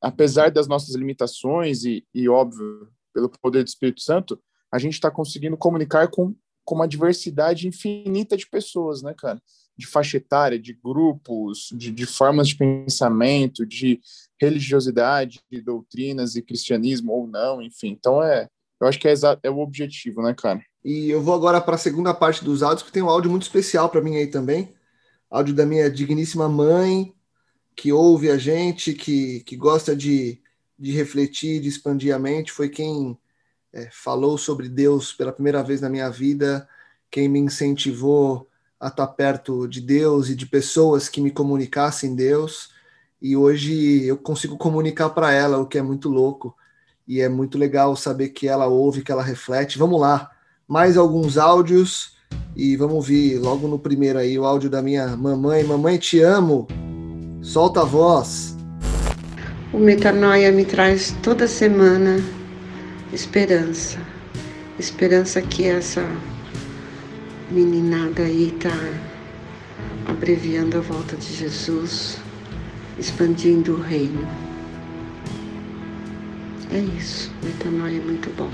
[0.00, 5.10] apesar das nossas limitações e, e óbvio, pelo poder do Espírito Santo, a gente está
[5.10, 9.40] conseguindo comunicar com, com uma diversidade infinita de pessoas, né, cara?
[9.76, 14.00] De faixa etária, de grupos, de, de formas de pensamento, de
[14.40, 17.88] religiosidade, de doutrinas e cristianismo ou não, enfim.
[17.88, 18.48] Então é,
[18.80, 20.62] eu acho que é, é o objetivo, né, cara?
[20.84, 23.42] E eu vou agora para a segunda parte dos áudios, que tem um áudio muito
[23.42, 24.74] especial para mim aí também.
[25.30, 27.14] Áudio da minha digníssima mãe,
[27.76, 30.40] que ouve a gente, que, que gosta de,
[30.78, 32.52] de refletir, de expandir a mente.
[32.52, 33.16] Foi quem
[33.72, 36.68] é, falou sobre Deus pela primeira vez na minha vida,
[37.10, 38.48] quem me incentivou
[38.82, 42.70] a estar perto de Deus e de pessoas que me comunicassem Deus.
[43.20, 46.52] E hoje eu consigo comunicar para ela, o que é muito louco
[47.06, 49.78] e é muito legal saber que ela ouve, que ela reflete.
[49.78, 50.28] Vamos lá,
[50.66, 52.14] mais alguns áudios
[52.56, 55.62] e vamos ouvir logo no primeiro aí o áudio da minha mamãe.
[55.62, 56.66] Mamãe, te amo.
[57.40, 58.56] Solta a voz.
[59.72, 62.18] O Metanoia me traz toda semana
[63.12, 64.00] esperança.
[64.76, 66.02] Esperança que essa
[67.52, 68.70] meninada aí tá
[70.10, 72.18] abreviando a volta de Jesus,
[72.98, 74.26] expandindo o reino.
[76.70, 78.48] É isso, metanoia é muito bom.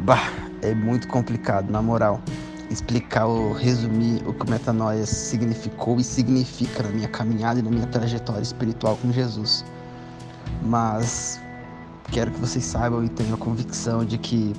[0.00, 2.20] Bah, é muito complicado, na moral,
[2.68, 7.86] explicar ou resumir o que metanoia significou e significa na minha caminhada e na minha
[7.86, 9.64] trajetória espiritual com Jesus.
[10.64, 11.40] Mas
[12.10, 14.52] quero que vocês saibam e tenham a convicção de que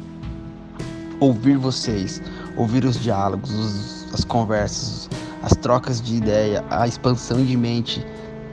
[1.20, 2.22] ouvir vocês,
[2.56, 5.10] ouvir os diálogos, os, as conversas,
[5.42, 8.06] as trocas de ideia, a expansão de mente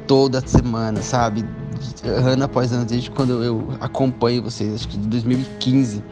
[0.06, 1.44] toda semana, sabe?
[2.04, 6.02] Ano após ano, desde quando eu acompanho vocês, acho que de 2015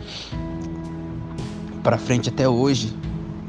[1.83, 2.95] para frente até hoje,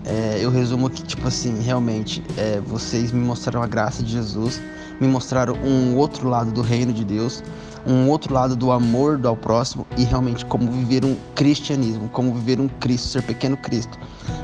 [0.06, 4.62] é, eu resumo que, tipo assim, realmente, é, vocês me mostraram a graça de Jesus,
[5.00, 7.44] me mostraram um outro lado do reino de Deus,
[7.86, 12.34] um outro lado do amor do ao próximo e realmente como viver um cristianismo, como
[12.34, 13.98] viver um Cristo, ser pequeno Cristo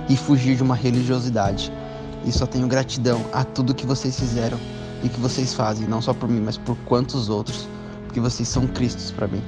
[0.10, 1.72] e fugir de uma religiosidade.
[2.26, 4.58] E só tenho gratidão a tudo que vocês fizeram
[5.04, 7.68] e que vocês fazem, não só por mim, mas por quantos outros,
[8.06, 9.42] porque vocês são Cristos para mim.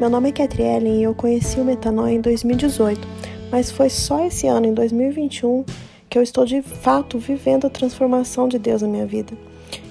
[0.00, 3.06] Meu nome é Catriellen e eu conheci o Metanoia em 2018,
[3.50, 5.64] mas foi só esse ano, em 2021,
[6.08, 9.34] que eu estou de fato vivendo a transformação de Deus na minha vida.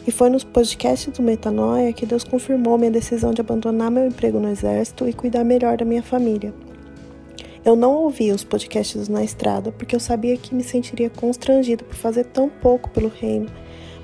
[0.06, 4.38] E foi nos podcasts do Metanoia que Deus confirmou minha decisão de abandonar meu emprego
[4.38, 6.54] no exército e cuidar melhor da minha família.
[7.64, 11.96] Eu não ouvia os podcasts na estrada porque eu sabia que me sentiria constrangido por
[11.96, 13.48] fazer tão pouco pelo reino.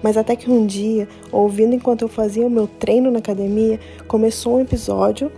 [0.01, 4.55] Mas até que um dia, ouvindo enquanto eu fazia o meu treino na academia, começou
[4.55, 5.29] um episódio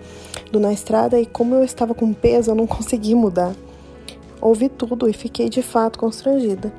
[0.51, 3.55] do Na Estrada e como eu estava com peso, eu não consegui mudar.
[4.39, 6.71] Ouvi tudo e fiquei de fato constrangida.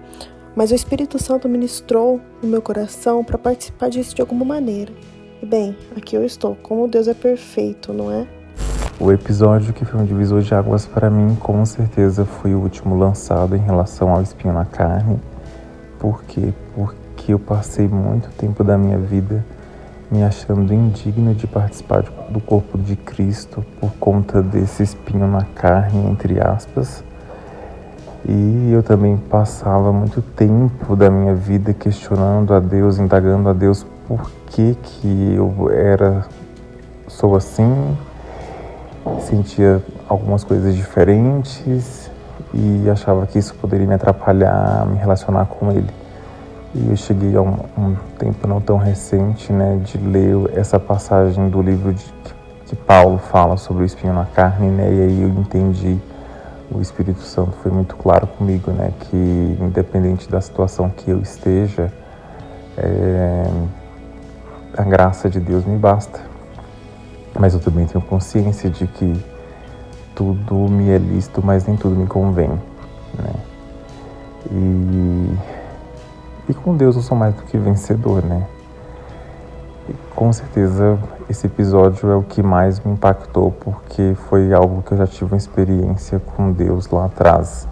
[0.55, 4.93] Mas o Espírito Santo ministrou no meu coração para participar disso de alguma maneira.
[5.43, 6.55] E bem, aqui eu estou.
[6.57, 8.27] Como Deus é perfeito, não é?
[9.01, 12.97] O episódio que foi um divisor de águas para mim, com certeza, foi o último
[12.97, 15.19] lançado em relação ao espinho na carne.
[15.99, 16.53] Por quê?
[16.75, 19.45] Porque eu passei muito tempo da minha vida
[20.12, 26.07] me achando indigno de participar do corpo de Cristo por conta desse espinho na carne,
[26.11, 27.03] entre aspas.
[28.24, 33.85] E eu também passava muito tempo da minha vida questionando a Deus, indagando a Deus
[34.06, 36.24] por que que eu era
[37.08, 37.96] sou assim,
[39.20, 42.11] sentia algumas coisas diferentes
[42.54, 45.90] e achava que isso poderia me atrapalhar, me relacionar com Ele.
[46.74, 51.48] E eu cheguei a um, um tempo não tão recente, né, de ler essa passagem
[51.48, 52.04] do livro de,
[52.66, 55.98] que Paulo fala sobre o espinho na carne, né, e aí eu entendi
[56.74, 61.92] o Espírito Santo foi muito claro comigo, né, que independente da situação que eu esteja,
[62.76, 63.44] é,
[64.76, 66.20] a graça de Deus me basta.
[67.38, 69.24] Mas eu também tenho consciência de que
[70.14, 73.35] tudo me é lícito, mas nem tudo me convém, né?
[74.50, 75.38] E,
[76.50, 78.46] e com Deus eu sou mais do que vencedor, né?
[80.14, 84.99] Com certeza esse episódio é o que mais me impactou porque foi algo que eu
[84.99, 87.66] já tive uma experiência com Deus lá atrás.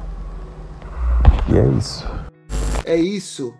[1.48, 2.06] E é isso.
[2.84, 3.54] É isso.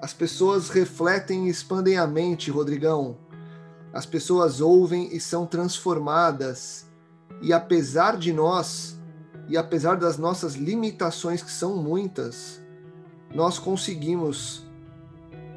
[0.00, 3.16] As pessoas refletem e expandem a mente, Rodrigão.
[3.92, 6.86] As pessoas ouvem e são transformadas.
[7.40, 9.00] E apesar de nós,
[9.48, 12.60] e apesar das nossas limitações, que são muitas,
[13.34, 14.66] nós conseguimos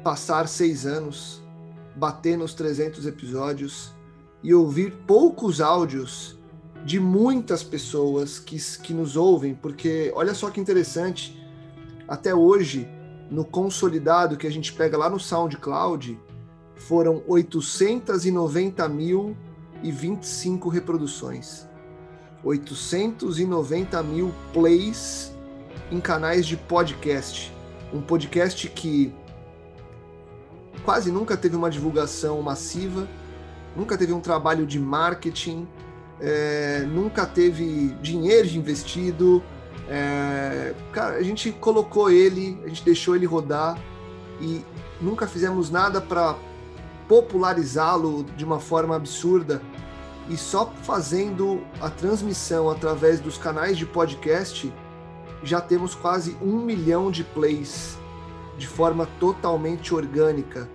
[0.02, 1.42] passar seis anos
[1.96, 3.92] bater nos 300 episódios
[4.42, 6.38] e ouvir poucos áudios
[6.84, 11.38] de muitas pessoas que, que nos ouvem, porque olha só que interessante,
[12.08, 12.88] até hoje,
[13.30, 16.18] no consolidado que a gente pega lá no SoundCloud,
[16.74, 19.36] foram 890 mil
[19.82, 21.68] e 25 reproduções.
[22.42, 25.32] 890 mil plays
[25.90, 27.52] em canais de podcast.
[27.92, 29.12] Um podcast que
[30.84, 33.08] quase nunca teve uma divulgação massiva,
[33.76, 35.66] nunca teve um trabalho de marketing,
[36.20, 39.42] é, nunca teve dinheiro investido.
[39.88, 43.78] É, cara, a gente colocou ele, a gente deixou ele rodar
[44.40, 44.64] e
[45.00, 46.36] nunca fizemos nada para
[47.08, 49.60] popularizá-lo de uma forma absurda.
[50.28, 54.72] E só fazendo a transmissão através dos canais de podcast,
[55.42, 57.99] já temos quase um milhão de plays
[58.60, 60.68] de forma totalmente orgânica.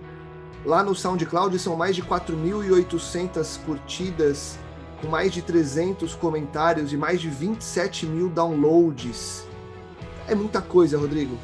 [0.64, 4.58] Lá no SoundCloud são mais de 4.800 curtidas
[5.00, 9.46] com mais de 300 comentários e mais de 27 mil downloads.
[10.26, 11.38] É muita coisa, Rodrigo.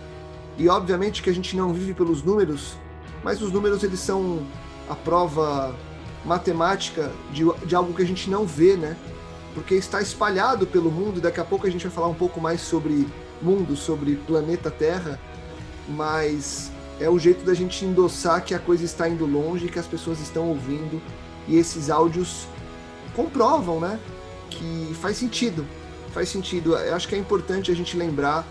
[0.58, 2.76] E obviamente que a gente não vive pelos números,
[3.22, 4.44] mas os números eles são
[4.90, 5.74] a prova
[6.24, 8.96] matemática de, de algo que a gente não vê, né?
[9.54, 12.40] Porque está espalhado pelo mundo, e daqui a pouco a gente vai falar um pouco
[12.40, 13.06] mais sobre
[13.40, 15.20] mundo, sobre planeta Terra,
[15.88, 19.86] mas é o jeito da gente endossar que a coisa está indo longe, que as
[19.86, 21.00] pessoas estão ouvindo,
[21.48, 22.46] e esses áudios
[23.14, 23.98] comprovam, né?
[24.50, 25.66] Que faz sentido,
[26.12, 26.76] faz sentido.
[26.76, 28.46] Eu acho que é importante a gente lembrar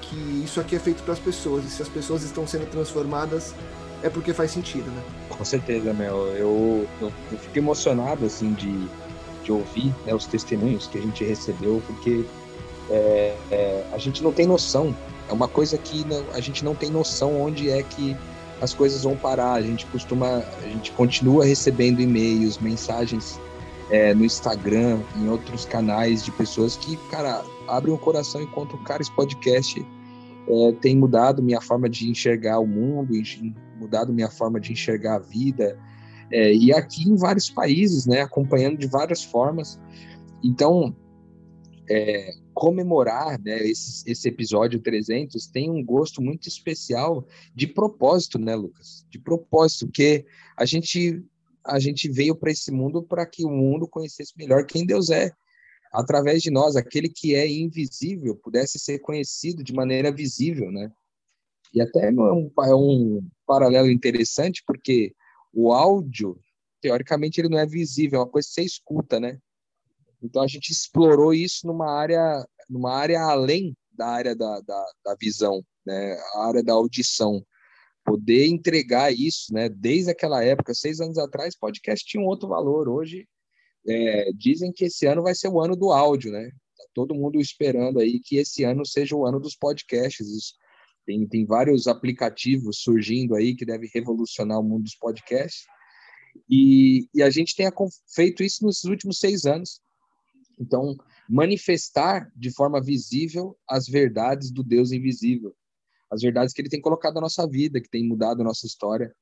[0.00, 3.54] que isso aqui é feito para as pessoas, e se as pessoas estão sendo transformadas,
[4.02, 5.02] é porque faz sentido, né?
[5.30, 6.26] Com certeza, Mel.
[6.36, 8.86] Eu, eu, eu fico emocionado, assim, de,
[9.42, 12.24] de ouvir né, os testemunhos que a gente recebeu, porque
[12.90, 14.94] é, é, a gente não tem noção.
[15.28, 18.16] É uma coisa que não, a gente não tem noção onde é que
[18.60, 19.54] as coisas vão parar.
[19.54, 23.38] A gente costuma, a gente continua recebendo e-mails, mensagens
[23.90, 28.84] é, no Instagram, em outros canais de pessoas que, cara, abrem o coração enquanto o
[28.84, 29.84] cara esse podcast
[30.48, 33.14] é, tem mudado minha forma de enxergar o mundo,
[33.78, 35.78] mudado minha forma de enxergar a vida.
[36.30, 39.80] É, e aqui em vários países, né, acompanhando de várias formas.
[40.42, 40.94] Então,
[41.88, 48.54] é, comemorar né, esse, esse, episódio 300 tem um gosto muito especial de propósito, né,
[48.54, 49.04] Lucas?
[49.10, 50.24] De propósito, porque
[50.56, 51.22] a gente,
[51.66, 55.32] a gente veio para esse mundo para que o mundo conhecesse melhor quem Deus é
[55.94, 60.90] através de nós, aquele que é invisível pudesse ser conhecido de maneira visível, né?
[61.72, 65.14] E até é um, é um paralelo interessante, porque
[65.52, 66.36] o áudio,
[66.80, 69.38] teoricamente, ele não é visível, é uma coisa que você escuta, né?
[70.24, 75.16] Então a gente explorou isso numa área, numa área além da área da, da, da
[75.20, 76.14] visão, né?
[76.34, 77.44] A área da audição.
[78.04, 79.68] Poder entregar isso, né?
[79.68, 82.88] Desde aquela época, seis anos atrás, podcast tinha um outro valor.
[82.88, 83.28] Hoje
[83.86, 86.50] é, dizem que esse ano vai ser o ano do áudio, né?
[86.76, 90.54] Tá todo mundo esperando aí que esse ano seja o ano dos podcasts.
[91.06, 95.66] Tem, tem vários aplicativos surgindo aí que devem revolucionar o mundo dos podcasts.
[96.48, 97.70] E, e a gente tem
[98.14, 99.83] feito isso nos últimos seis anos.
[100.58, 100.96] Então,
[101.28, 105.54] manifestar de forma visível as verdades do Deus invisível,
[106.10, 109.14] as verdades que ele tem colocado na nossa vida, que tem mudado a nossa história.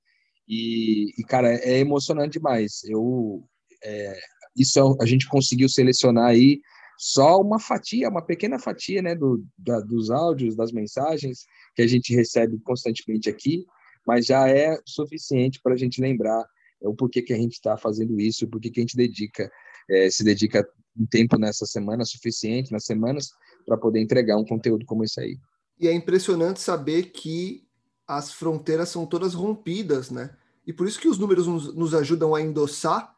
[0.49, 2.83] E, e cara, é emocionante demais.
[2.85, 3.45] Eu,
[3.83, 4.19] é,
[4.57, 6.61] isso é a gente conseguiu selecionar aí
[6.99, 11.87] só uma fatia, uma pequena fatia, né, do, da, dos áudios, das mensagens que a
[11.87, 13.65] gente recebe constantemente aqui,
[14.07, 16.45] mas já é suficiente para a gente lembrar
[16.83, 19.51] é, o porquê que a gente está fazendo isso, o porquê que a gente dedica,
[19.89, 20.67] é, se dedica
[20.99, 23.31] um tempo nessa semana suficiente, nas semanas,
[23.65, 25.39] para poder entregar um conteúdo como esse aí.
[25.79, 27.67] E é impressionante saber que
[28.07, 30.37] as fronteiras são todas rompidas, né?
[30.67, 33.13] E por isso que os números nos, ajudam a endossar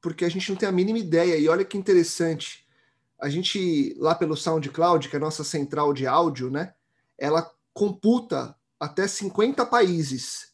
[0.00, 1.36] porque a gente não tem a mínima ideia.
[1.36, 2.66] E olha que interessante,
[3.18, 6.74] a gente lá pelo SoundCloud, que é a nossa central de áudio, né?
[7.18, 10.49] Ela computa até 50 países.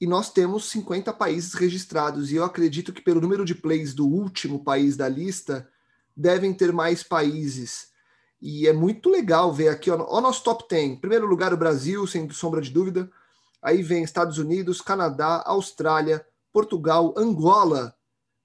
[0.00, 2.30] E nós temos 50 países registrados.
[2.30, 5.68] E eu acredito que pelo número de plays do último país da lista,
[6.16, 7.88] devem ter mais países.
[8.40, 10.90] E é muito legal ver aqui, ó, o nosso top 10.
[10.90, 13.10] Em primeiro lugar, o Brasil, sem sombra de dúvida.
[13.60, 17.94] Aí vem Estados Unidos, Canadá, Austrália, Portugal, Angola,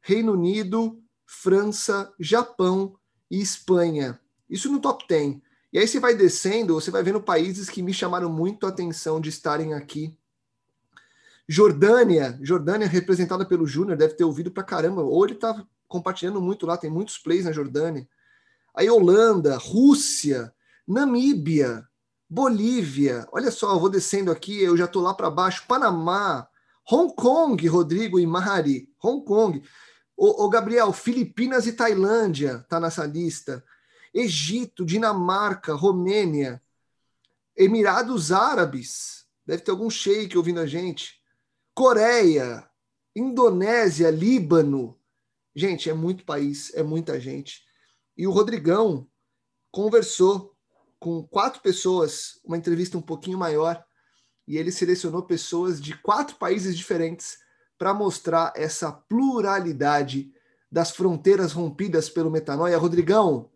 [0.02, 2.96] Reino Unido, França, Japão
[3.30, 4.20] e Espanha.
[4.50, 5.38] Isso no top 10.
[5.72, 9.20] E aí você vai descendo, você vai vendo países que me chamaram muito a atenção
[9.20, 10.16] de estarem aqui.
[11.48, 15.02] Jordânia, Jordânia representada pelo Júnior, deve ter ouvido pra caramba.
[15.02, 18.08] Ou ele tá compartilhando muito lá, tem muitos plays na Jordânia.
[18.76, 20.54] Aí Holanda, Rússia,
[20.88, 21.88] Namíbia,
[22.30, 23.28] Bolívia.
[23.32, 25.66] Olha só, eu vou descendo aqui, eu já tô lá para baixo.
[25.68, 26.48] Panamá,
[26.90, 28.90] Hong Kong, Rodrigo e Mari.
[29.04, 29.62] Hong Kong.
[30.18, 33.64] Ô, ô Gabriel, Filipinas e Tailândia tá nessa lista.
[34.14, 36.62] Egito, Dinamarca, Romênia,
[37.56, 41.23] Emirados Árabes, deve ter algum sheik ouvindo a gente.
[41.76, 42.70] Coreia,
[43.16, 44.96] Indonésia, Líbano.
[45.56, 47.64] Gente, é muito país, é muita gente.
[48.16, 49.08] E o Rodrigão
[49.72, 50.56] conversou
[51.00, 53.84] com quatro pessoas, uma entrevista um pouquinho maior,
[54.48, 57.40] e ele selecionou pessoas de quatro países diferentes
[57.76, 60.32] para mostrar essa pluralidade
[60.72, 62.78] das fronteiras rompidas pelo metanoia.
[62.78, 63.50] Rodrigão,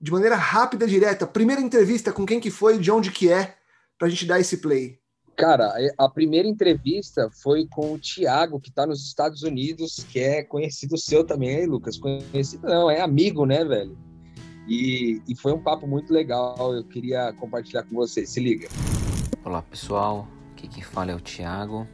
[0.00, 3.58] de maneira rápida e direta, primeira entrevista com quem que foi, de onde que é,
[3.98, 5.00] para a gente dar esse play.
[5.36, 10.42] Cara, a primeira entrevista foi com o Tiago, que está nos Estados Unidos, que é
[10.42, 11.96] conhecido seu também, aí, Lucas?
[11.96, 13.96] Conhecido não, é amigo, né, velho?
[14.68, 18.26] E, e foi um papo muito legal, eu queria compartilhar com você.
[18.26, 18.68] Se liga.
[19.44, 20.28] Olá, pessoal.
[20.52, 21.86] Aqui quem fala é o Tiago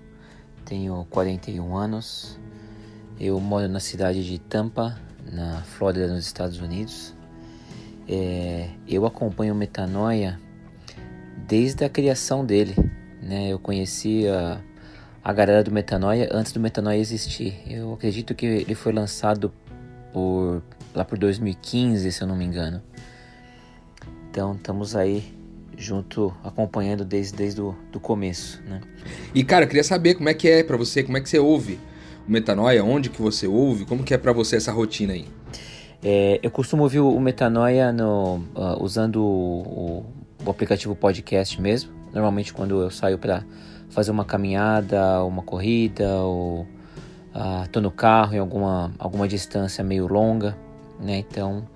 [0.67, 2.39] tenho 41 anos.
[3.19, 5.01] Eu moro na cidade de Tampa,
[5.33, 7.15] na Flórida, nos Estados Unidos.
[8.07, 10.39] É, eu acompanho o Metanoia
[11.47, 12.75] desde a criação dele.
[13.27, 13.53] Né?
[13.53, 14.61] Eu conheci a,
[15.23, 17.61] a galera do Metanoia antes do Metanoia existir.
[17.69, 19.53] Eu acredito que ele foi lançado
[20.13, 20.63] por
[20.95, 22.83] lá por 2015, se eu não me engano.
[24.31, 25.35] Então estamos aí
[25.77, 28.81] junto, acompanhando desde, desde o do começo, né?
[29.35, 31.39] E cara, eu queria saber como é que é para você, como é que você
[31.39, 31.79] ouve
[32.27, 35.27] o Metanoia, onde que você ouve, como que é para você essa rotina aí?
[36.03, 40.05] É, eu costumo ouvir o Metanoia no, uh, usando o,
[40.45, 41.96] o, aplicativo podcast mesmo.
[42.17, 43.45] Normalmente quando eu saio para
[43.91, 46.63] fazer uma caminhada, uma corrida, ou
[47.35, 50.57] uh, tô no carro em alguma, alguma distância meio longa,
[50.99, 51.19] né?
[51.19, 51.69] Então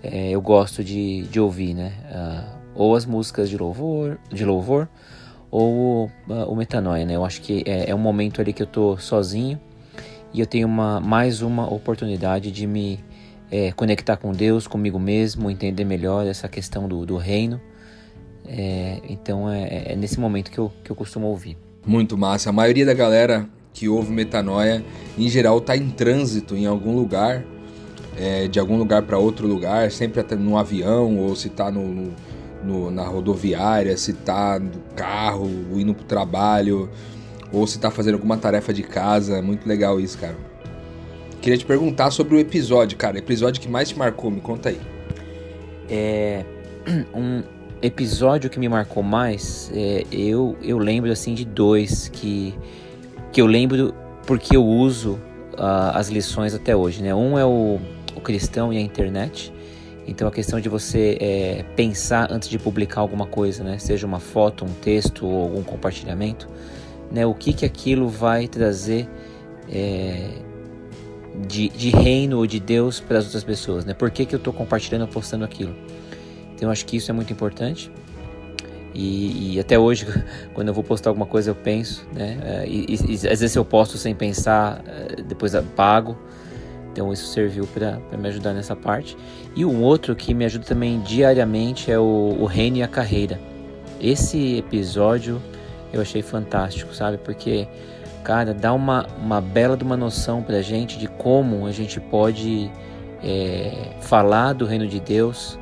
[0.00, 1.92] é, eu gosto de, de ouvir, né?
[2.08, 4.88] Uh, ou as músicas de louvor, de louvor
[5.50, 7.16] ou uh, o metanoia, né?
[7.16, 9.58] Eu acho que é, é, um momento ali que eu tô sozinho
[10.32, 13.00] e eu tenho uma, mais uma oportunidade de me
[13.50, 17.60] é, conectar com Deus, comigo mesmo, entender melhor essa questão do, do reino.
[18.52, 21.56] É, então é, é, nesse momento que eu, que eu costumo ouvir.
[21.86, 22.50] Muito massa.
[22.50, 24.84] A maioria da galera que ouve metanoia,
[25.16, 27.44] em geral, tá em trânsito em algum lugar,
[28.18, 31.86] é, de algum lugar para outro lugar, sempre até no avião ou se tá no,
[31.86, 32.12] no
[32.62, 36.90] no, na rodoviária, se tá no carro, indo pro trabalho,
[37.52, 39.38] ou se tá fazendo alguma tarefa de casa.
[39.38, 40.36] É muito legal isso, cara.
[41.40, 43.18] Queria te perguntar sobre o episódio, cara.
[43.18, 44.80] Episódio que mais te marcou, me conta aí.
[45.88, 46.44] É.
[47.14, 47.42] Um
[47.82, 52.54] episódio que me marcou mais, é, eu, eu lembro assim de dois que,
[53.32, 53.94] que eu lembro
[54.26, 55.14] porque eu uso
[55.54, 57.14] uh, as lições até hoje, né?
[57.14, 57.80] Um é o,
[58.14, 59.52] o cristão e a internet
[60.10, 63.78] então a questão de você é, pensar antes de publicar alguma coisa, né?
[63.78, 66.48] seja uma foto, um texto ou algum compartilhamento,
[67.12, 67.24] né?
[67.24, 69.08] o que, que aquilo vai trazer
[69.70, 70.30] é,
[71.46, 73.94] de, de reino ou de Deus para as outras pessoas, né?
[73.94, 75.74] Por que, que eu estou compartilhando ou postando aquilo?
[76.60, 77.90] Então eu acho que isso é muito importante.
[78.92, 80.06] E, e, até hoje,
[80.52, 82.38] quando eu vou postar alguma coisa, eu penso, né?
[82.44, 86.18] É, e, e, às vezes eu posto sem pensar, é, depois pago.
[86.92, 89.16] Então isso serviu para me ajudar nessa parte.
[89.56, 93.40] E um outro que me ajuda também diariamente é o, o Reino e a Carreira.
[93.98, 95.40] Esse episódio
[95.94, 97.16] eu achei fantástico, sabe?
[97.16, 97.66] Porque,
[98.22, 102.70] cara, dá uma, uma bela de uma noção pra gente de como a gente pode
[103.22, 105.58] é, falar do reino de Deus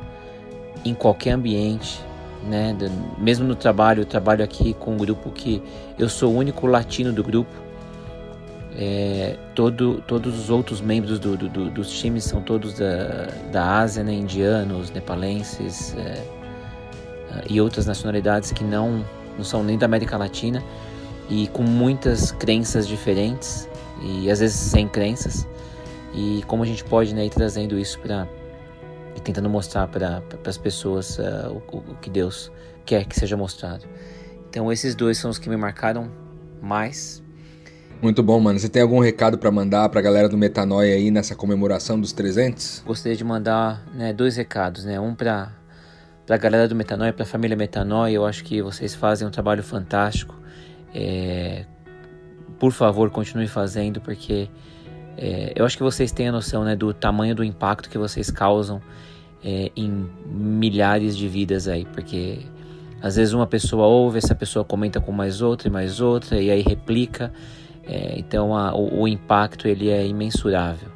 [0.85, 1.99] em qualquer ambiente,
[2.43, 2.75] né?
[3.17, 5.61] Mesmo no trabalho, eu trabalho aqui com um grupo que
[5.97, 7.51] eu sou o único latino do grupo.
[8.75, 13.79] É, todo, todos os outros membros do, do, do, dos times são todos da, da
[13.79, 16.23] Ásia, né, indianos, nepalenses é,
[17.49, 19.03] e outras nacionalidades que não,
[19.37, 20.63] não são nem da América Latina
[21.29, 23.67] e com muitas crenças diferentes
[24.01, 25.45] e às vezes sem crenças.
[26.13, 28.27] E como a gente pode né, ir trazendo isso para
[29.19, 32.51] e tentando mostrar para as pessoas uh, o, o que Deus
[32.85, 33.85] quer que seja mostrado.
[34.49, 36.09] Então esses dois são os que me marcaram
[36.61, 37.21] mais
[38.01, 38.57] muito bom, mano.
[38.57, 42.83] Você tem algum recado para mandar pra galera do Metanoia aí nessa comemoração dos 300?
[42.85, 44.97] Gostaria de mandar né, dois recados, né?
[44.97, 45.51] Um pra,
[46.25, 48.13] pra galera do Metanoia, pra família Metanoia.
[48.13, 50.33] Eu acho que vocês fazem um trabalho fantástico.
[50.95, 51.65] É...
[52.57, 54.49] Por favor, continue fazendo, porque
[55.19, 55.53] é...
[55.55, 58.81] eu acho que vocês têm a noção né, do tamanho do impacto que vocês causam
[59.43, 62.39] é, em milhares de vidas aí, porque
[63.01, 66.49] às vezes uma pessoa ouve, essa pessoa comenta com mais outra e mais outra, e
[66.51, 67.31] aí replica.
[67.85, 70.89] É, então a, o, o, impacto ele é imensurável.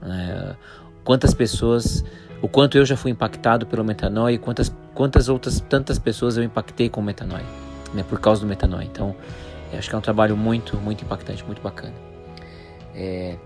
[0.00, 0.56] Né?
[1.04, 2.04] Quantas pessoas,
[2.40, 6.44] o quanto eu já fui impactado pelo metanoia e quantas, quantas outras tantas pessoas eu
[6.44, 7.44] impactei com o metanoia,
[7.92, 8.04] né?
[8.08, 8.84] por causa do metanoia.
[8.84, 9.14] Então
[9.76, 11.94] acho que é um trabalho muito, muito impactante, muito bacana.
[12.94, 13.36] É,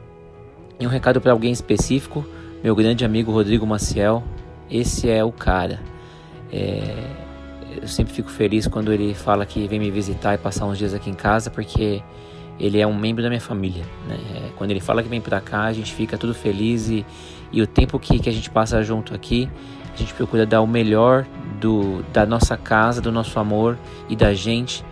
[0.78, 2.24] e um recado para alguém específico,
[2.62, 4.22] meu grande amigo Rodrigo Maciel,
[4.70, 5.80] esse é o cara.
[6.52, 7.04] É,
[7.80, 10.94] eu sempre fico feliz quando ele fala que vem me visitar e passar uns dias
[10.94, 12.02] aqui em casa, porque
[12.58, 13.84] ele é um membro da minha família.
[14.08, 14.18] Né?
[14.34, 17.04] É, quando ele fala que vem para cá, a gente fica tudo feliz e,
[17.52, 19.48] e o tempo que, que a gente passa junto aqui,
[19.94, 21.26] a gente procura dar o melhor
[21.60, 24.84] do, da nossa casa, do nosso amor e da gente,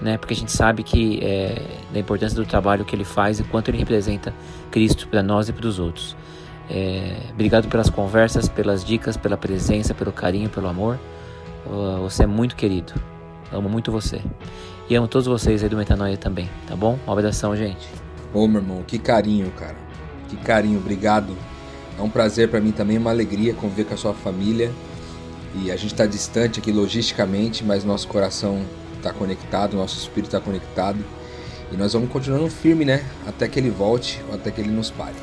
[0.00, 0.16] né?
[0.18, 3.70] porque a gente sabe que é, da importância do trabalho que ele faz e quanto
[3.70, 4.34] ele representa
[4.70, 6.16] Cristo para nós e para os outros.
[6.70, 10.98] É, obrigado pelas conversas, pelas dicas, pela presença, pelo carinho, pelo amor.
[12.02, 12.92] Você é muito querido.
[13.52, 14.20] Amo muito você.
[14.88, 16.98] E amo todos vocês aí do Metanoia também, tá bom?
[17.06, 17.88] Um abração, gente.
[18.32, 19.76] Ô, meu irmão, que carinho, cara.
[20.28, 21.34] Que carinho, obrigado.
[21.98, 24.70] É um prazer para mim também, uma alegria conviver com a sua família.
[25.54, 28.62] E a gente está distante aqui logisticamente, mas nosso coração
[28.98, 30.98] está conectado, nosso espírito está conectado.
[31.72, 33.04] E nós vamos continuando firme, né?
[33.26, 35.16] Até que ele volte ou até que ele nos pare.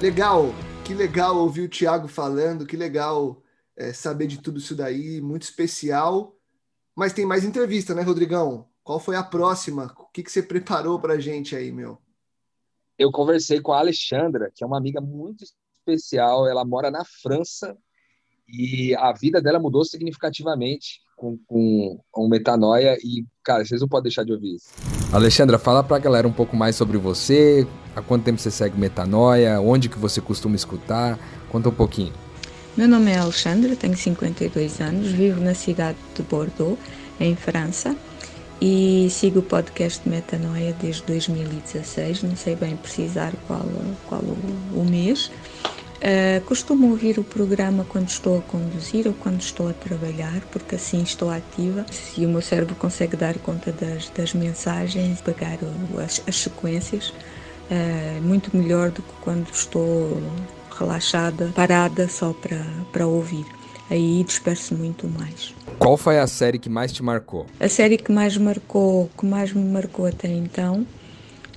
[0.00, 0.54] Legal.
[0.84, 3.42] que legal ouvir o Tiago falando, que legal
[3.76, 6.36] é, saber de tudo isso daí, muito especial.
[6.94, 8.68] Mas tem mais entrevista, né, Rodrigão?
[8.82, 9.94] Qual foi a próxima?
[9.98, 11.98] O que, que você preparou para a gente aí, meu?
[12.98, 16.46] Eu conversei com a Alexandra, que é uma amiga muito especial.
[16.46, 17.76] Ela mora na França
[18.46, 22.96] e a vida dela mudou significativamente com, com, com metanoia.
[23.02, 24.68] E, cara, vocês não podem deixar de ouvir isso.
[25.12, 29.60] Alexandra, fala pra galera um pouco mais sobre você, há quanto tempo você segue Metanoia,
[29.60, 31.18] onde que você costuma escutar,
[31.50, 32.12] conta um pouquinho.
[32.76, 36.76] Meu nome é Alexandra, tenho 52 anos, vivo na cidade de Bordeaux,
[37.20, 37.96] em França,
[38.60, 43.62] e sigo o podcast Metanoia desde 2016, não sei bem precisar qual,
[44.08, 45.30] qual o, o mês.
[46.04, 50.74] Uh, costumo ouvir o programa quando estou a conduzir ou quando estou a trabalhar, porque
[50.74, 51.86] assim estou ativa.
[51.90, 55.58] Se o meu cérebro consegue dar conta das, das mensagens, pegar
[56.04, 60.22] as, as, sequências, uh, muito melhor do que quando estou
[60.78, 63.46] relaxada, parada só para, para ouvir.
[63.90, 65.54] Aí disperso muito mais.
[65.78, 67.46] Qual foi a série que mais te marcou?
[67.58, 70.86] A série que mais marcou, que mais me marcou até então,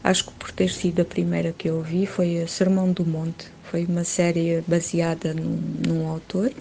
[0.01, 3.56] acho que por ter sido a primeira que eu ouvi, foi a Sermão do Monte
[3.69, 6.51] foi uma série baseada num, num autor,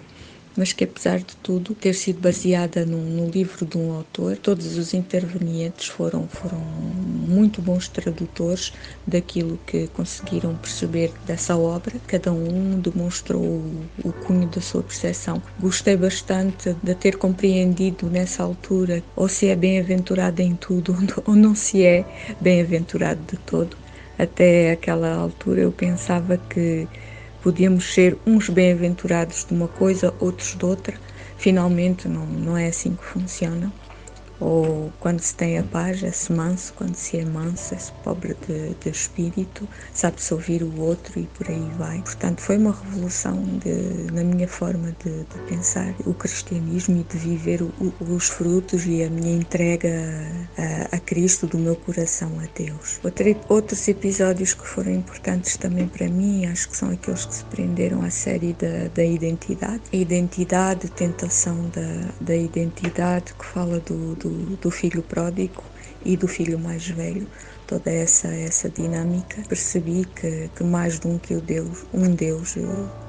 [0.57, 4.95] mas que apesar de tudo ter sido baseada no livro de um autor, todos os
[4.95, 8.73] intervenientes foram, foram muito bons tradutores
[9.07, 11.95] daquilo que conseguiram perceber dessa obra.
[12.07, 15.43] Cada um demonstrou o, o cunho da sua percepção.
[15.61, 20.97] Gostei bastante de ter compreendido nessa altura ou se é bem-aventurado em tudo
[21.27, 22.05] ou não se é
[22.41, 23.86] bem-aventurado de todo
[24.19, 26.89] até aquela altura eu pensava que
[27.43, 30.95] podíamos ser uns bem-aventurados de uma coisa, outros de outra.
[31.39, 33.73] Finalmente não, não é assim que funciona
[34.41, 38.75] ou quando se tem a paz é-se manso, quando se é manso é-se pobre de,
[38.75, 42.01] de espírito, sabe-se ouvir o outro e por aí vai.
[42.03, 47.19] Portanto, foi uma revolução de, na minha forma de, de, pensar o cristianismo e de
[47.19, 49.89] viver o, os frutos e a minha entrega
[50.59, 53.01] a, a, Cristo do meu coração a Deus.
[53.03, 57.45] Outro, outros episódios que foram importantes também para mim, acho que são aqueles que se
[57.45, 59.83] prenderam à série da, da identidade.
[59.93, 65.63] A identidade, tentação da, da identidade, que fala do, do do, do filho pródigo
[66.05, 67.27] e do filho mais velho,
[67.67, 72.57] toda essa essa dinâmica, percebi que, que mais de um que o Deus, um Deus,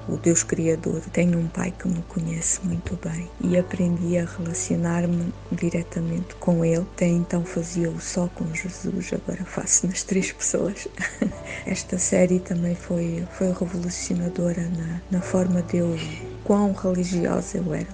[0.08, 5.32] o Deus Criador, tem um Pai que me conhece muito bem e aprendi a relacionar-me
[5.52, 6.78] diretamente com Ele.
[6.96, 10.88] Até então fazia-o só com Jesus, agora faço nas três pessoas.
[11.66, 15.96] Esta série também foi, foi revolucionadora na, na forma de eu,
[16.44, 17.90] quão religiosa eu era,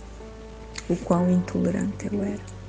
[0.90, 2.63] o quão intolerante eu era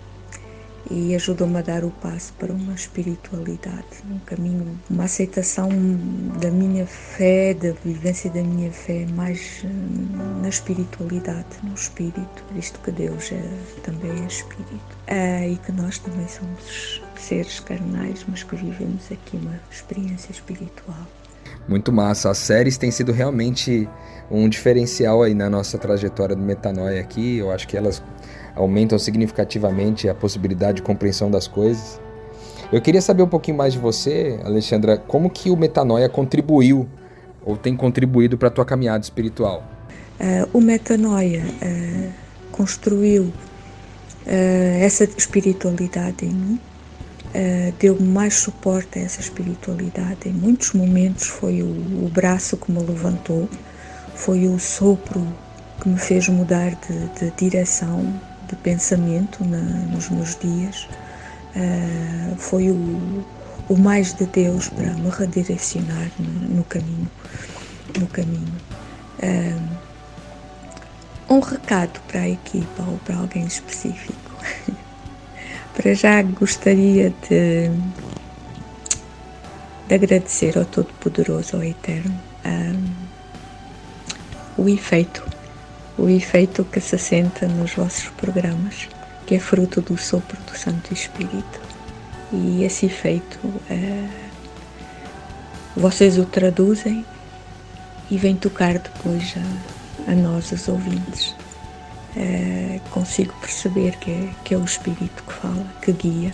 [0.91, 5.69] e ajudou-me a dar o passo para uma espiritualidade, um caminho, uma aceitação
[6.41, 12.79] da minha fé, da vivência da minha fé mais hum, na espiritualidade, no espírito, visto
[12.81, 13.43] que Deus é,
[13.83, 19.37] também é espírito é, e que nós também somos seres carnais, mas que vivemos aqui
[19.37, 21.07] uma experiência espiritual.
[21.67, 22.31] Muito massa.
[22.31, 23.89] As séries têm sido realmente
[24.31, 27.39] um diferencial aí na nossa trajetória do Metanoia aqui.
[27.39, 28.03] Eu acho que elas
[28.55, 32.01] aumentam significativamente a possibilidade de compreensão das coisas.
[32.73, 36.89] Eu queria saber um pouquinho mais de você, Alexandra, como que o Metanoia contribuiu
[37.45, 39.63] ou tem contribuído para a tua caminhada espiritual?
[40.19, 42.13] Uh, o Metanoia uh,
[42.51, 43.33] construiu uh,
[44.81, 46.61] essa espiritualidade em mim,
[47.81, 50.29] deu-me mais suporte a essa espiritualidade.
[50.29, 53.49] Em muitos momentos foi o, o braço que me levantou,
[54.15, 55.27] foi o sopro
[55.81, 58.15] que me fez mudar de, de direção,
[58.55, 60.89] de pensamento na, nos meus dias
[61.57, 63.25] uh, foi o,
[63.69, 67.11] o mais de Deus para me redirecionar no, no caminho.
[67.99, 68.55] No caminho.
[69.23, 69.85] Uh,
[71.29, 74.15] um recado para a equipa ou para alguém específico.
[75.75, 77.71] para já gostaria de,
[79.89, 85.34] de agradecer ao Todo-Poderoso, ao Eterno, um, o efeito
[85.97, 88.89] o efeito que se senta nos vossos programas,
[89.27, 91.61] que é fruto do sopro do Santo Espírito.
[92.33, 93.39] E esse efeito
[93.71, 94.09] é,
[95.77, 97.05] vocês o traduzem
[98.11, 99.35] e vem tocar depois
[100.07, 101.35] a, a nós, os ouvintes.
[102.17, 106.31] É, consigo perceber que é, que é o Espírito que fala, que guia,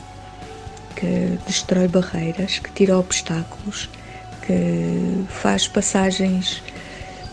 [0.94, 3.88] que destrói barreiras, que tira obstáculos,
[4.46, 6.62] que faz passagens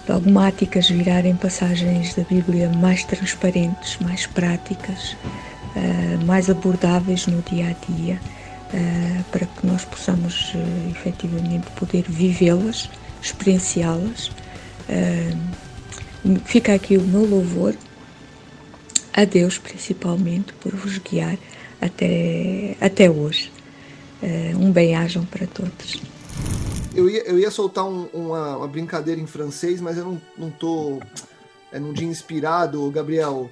[0.08, 5.18] dogmáticas virarem passagens da Bíblia mais transparentes, mais práticas,
[5.76, 8.20] uh, mais abordáveis no dia a dia,
[8.74, 12.90] uh, para que nós possamos uh, efetivamente poder vivê-las,
[13.22, 14.32] experienciá-las
[16.46, 17.76] fica aqui o meu louvor
[19.14, 21.38] a Deus principalmente por vos guiar
[21.82, 23.52] até, até hoje.
[24.58, 26.02] Um bem-ajam para todos.
[26.98, 30.50] Eu ia, eu ia soltar um, uma, uma, brincadeira em francês, mas eu não, não
[30.50, 31.00] tô
[31.72, 33.48] é, num dia inspirado, Gabriel.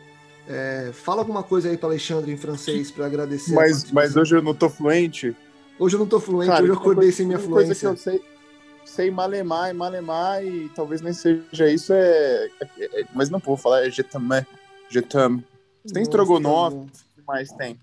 [0.47, 3.53] É, fala alguma coisa aí para Alexandre em francês para agradecer.
[3.53, 5.35] Mas, mas hoje eu não tô fluente.
[5.77, 7.67] Hoje eu não tô fluente, Cara, hoje eu acordei sem minha fluência.
[7.67, 8.21] Coisa que eu sei,
[8.83, 13.55] sei malemar e malemar e talvez nem seja isso, é, é, é mas não vou
[13.55, 14.47] falar, é jetamé,
[14.89, 15.43] jetam.
[15.93, 17.79] Tem estrogonofe, o que mais tem?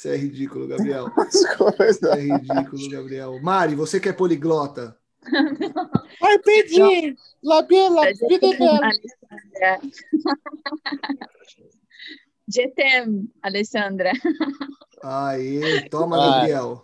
[0.00, 1.08] Você é ridículo, Gabriel.
[1.76, 3.38] Você é ridículo, Gabriel.
[3.42, 4.96] Mari, você que é poliglota.
[6.18, 7.14] Vai pedir!
[7.44, 7.84] La pide
[12.48, 14.12] Jetem, Alessandra.
[15.02, 16.82] Aí, toma, Gabriel.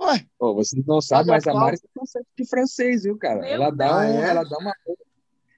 [0.00, 3.46] Ué, oh, vocês não sabem, mas a Mari consegue de francês, viu, cara?
[3.46, 4.30] ela dá, um, é?
[4.30, 4.72] ela dá uma.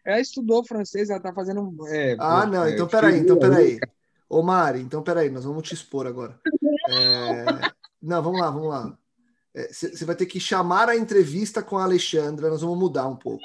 [0.04, 1.72] Ela estudou francês, ela tá fazendo.
[1.86, 3.78] É, ah, não, é, então peraí, então peraí.
[4.28, 6.40] Ô, Mari, então peraí, nós vamos te expor agora.
[6.90, 7.44] É...
[8.02, 8.98] Não, vamos lá, vamos lá.
[9.70, 13.16] Você é, vai ter que chamar a entrevista com a Alexandra, nós vamos mudar um
[13.16, 13.42] pouco.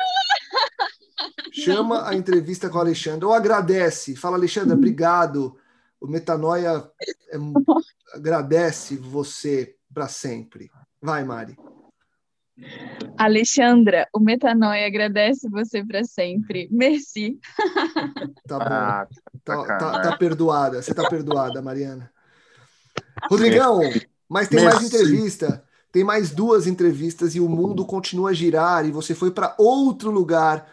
[1.52, 5.58] Chama a entrevista com a Alexandra, ou agradece, fala, Alexandra, obrigado.
[6.00, 6.90] O Metanoia
[7.32, 7.38] é,
[8.14, 10.70] agradece você para sempre.
[11.02, 11.58] Vai, Mari.
[13.18, 16.68] Alexandra, o Metanoia agradece você para sempre.
[16.72, 17.40] Merci.
[18.48, 18.66] Tá bom.
[18.66, 19.08] Ah,
[19.44, 20.82] tá, tá, tá, perdoada.
[20.82, 22.12] Você tá perdoada, Mariana.
[23.30, 23.80] Rodrigão,
[24.30, 24.76] mas tem Merci.
[24.76, 25.64] mais entrevista.
[25.92, 30.12] Tem mais duas entrevistas e o mundo continua a girar e você foi para outro
[30.12, 30.70] lugar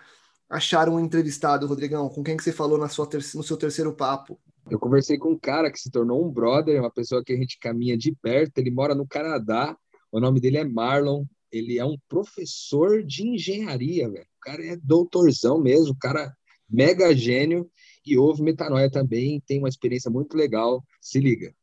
[0.51, 2.09] achar um entrevistado, Rodrigão.
[2.09, 4.39] Com quem que você falou na sua no seu terceiro papo?
[4.71, 7.59] Eu conversei com um cara que se tornou um brother, uma pessoa que a gente
[7.59, 8.59] caminha de perto.
[8.59, 9.77] Ele mora no Canadá.
[10.11, 11.25] O nome dele é Marlon.
[11.51, 14.25] Ele é um professor de engenharia, velho.
[14.25, 16.35] O cara é doutorzão mesmo, o cara
[16.69, 17.71] mega gênio
[18.05, 19.41] e ouve metanoia também.
[19.47, 20.83] Tem uma experiência muito legal.
[21.01, 21.55] Se liga.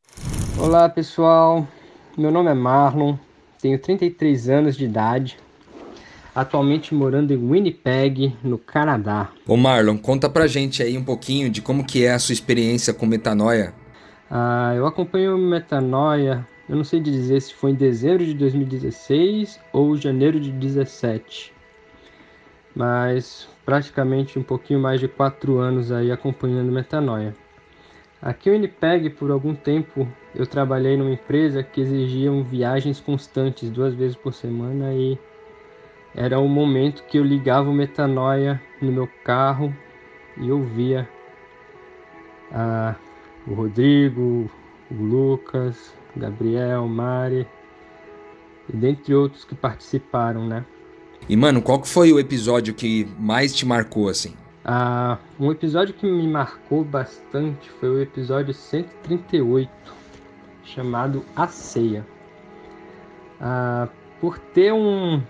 [0.60, 1.66] Olá, pessoal.
[2.18, 3.16] Meu nome é Marlon.
[3.62, 5.38] Tenho 33 anos de idade
[6.34, 9.30] atualmente morando em Winnipeg, no Canadá.
[9.46, 12.92] Ô Marlon, conta pra gente aí um pouquinho de como que é a sua experiência
[12.92, 13.74] com metanoia.
[14.30, 19.96] Ah, eu acompanho metanoia, eu não sei dizer se foi em dezembro de 2016 ou
[19.96, 21.52] janeiro de 2017,
[22.76, 27.34] mas praticamente um pouquinho mais de quatro anos aí acompanhando metanoia.
[28.22, 33.94] Aqui em Winnipeg, por algum tempo, eu trabalhei numa empresa que exigia viagens constantes, duas
[33.94, 35.18] vezes por semana, e
[36.14, 39.74] era o momento que eu ligava o metanoia no meu carro
[40.36, 41.08] e ouvia
[42.52, 42.94] ah,
[43.46, 44.50] o Rodrigo,
[44.90, 47.46] o Lucas, o Gabriel, o Mari,
[48.72, 50.64] e dentre outros que participaram, né?
[51.28, 54.34] E mano, qual que foi o episódio que mais te marcou assim?
[54.64, 59.70] Ah, um episódio que me marcou bastante foi o episódio 138,
[60.64, 62.06] chamado A Ceia.
[63.40, 63.88] Ah,
[64.20, 65.22] por ter um,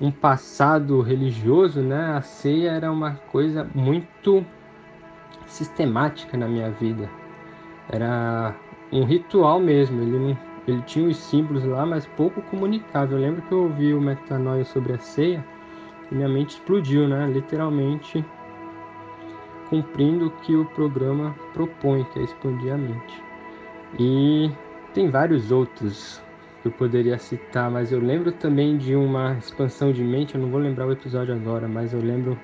[0.00, 4.44] um passado religioso, né, a ceia era uma coisa muito
[5.46, 7.08] sistemática na minha vida.
[7.88, 8.54] Era
[8.92, 10.02] um ritual mesmo.
[10.02, 13.18] Ele, ele tinha os símbolos lá, mas pouco comunicável.
[13.18, 15.44] Eu lembro que eu ouvi o metanoia sobre a ceia
[16.10, 17.26] e minha mente explodiu, né?
[17.26, 18.24] Literalmente
[19.68, 23.29] cumprindo o que o programa propõe, que é expandir a mente.
[23.98, 24.50] E
[24.94, 26.22] tem vários outros
[26.62, 30.50] que eu poderia citar, mas eu lembro também de uma expansão de mente, eu não
[30.50, 32.38] vou lembrar o episódio agora, mas eu lembro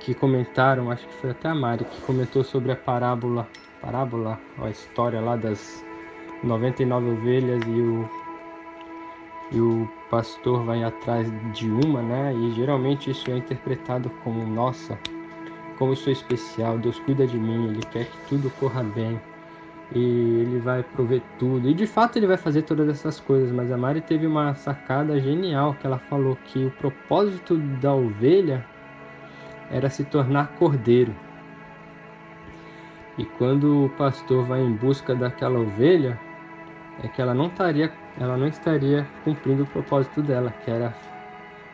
[0.00, 3.48] que comentaram, acho que foi até a Mari, que comentou sobre a parábola,
[3.82, 5.84] parábola, a história lá das
[6.42, 8.08] 99 ovelhas e o
[9.50, 12.34] e o pastor vai atrás de uma, né?
[12.34, 14.98] E geralmente isso é interpretado como nossa,
[15.78, 19.18] como sou especial, Deus cuida de mim, ele quer que tudo corra bem
[19.92, 21.68] e ele vai prover tudo.
[21.68, 25.18] E de fato ele vai fazer todas essas coisas, mas a Mari teve uma sacada
[25.18, 28.64] genial que ela falou que o propósito da ovelha
[29.70, 31.14] era se tornar cordeiro.
[33.16, 36.18] E quando o pastor vai em busca daquela ovelha,
[37.02, 40.94] é que ela não estaria, ela não estaria cumprindo o propósito dela, que era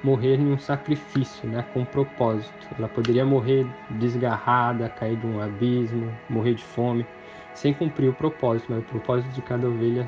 [0.02, 2.68] morrer em um sacrifício, né, com propósito.
[2.78, 7.06] Ela poderia morrer desgarrada, cair de um abismo, morrer de fome
[7.54, 10.06] sem cumprir o propósito, mas o propósito de cada ovelha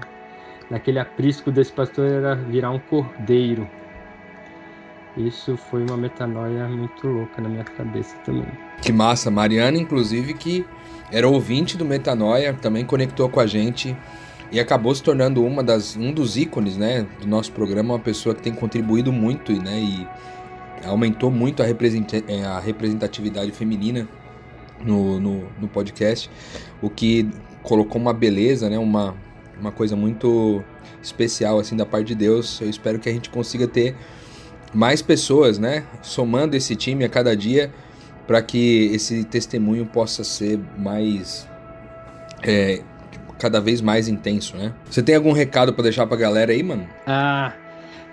[0.71, 3.69] naquele aprisco desse pastor era virar um cordeiro.
[5.17, 8.47] Isso foi uma metanoia muito louca na minha cabeça também.
[8.83, 10.67] Que massa, Mariana, inclusive, que
[11.11, 13.97] era ouvinte do Metanoia, também conectou com a gente
[14.53, 18.35] e acabou se tornando uma das, um dos ícones né, do nosso programa, uma pessoa
[18.35, 20.07] que tem contribuído muito né, e
[20.87, 24.07] aumentou muito a, a representatividade feminina
[24.85, 26.31] no, no, no, podcast,
[26.81, 27.29] o que
[27.63, 28.79] colocou uma beleza, né?
[28.79, 29.15] Uma,
[29.61, 30.63] uma coisa muito
[31.03, 32.61] especial assim da parte de Deus.
[32.61, 33.95] Eu espero que a gente consiga ter
[34.75, 35.85] mais pessoas, né?
[36.03, 37.73] Somando esse time a cada dia
[38.27, 41.49] para que esse testemunho possa ser mais
[42.43, 42.83] é,
[43.39, 44.73] cada vez mais intenso, né?
[44.91, 46.87] Você tem algum recado para deixar para a galera aí, mano?
[47.07, 47.53] Ah,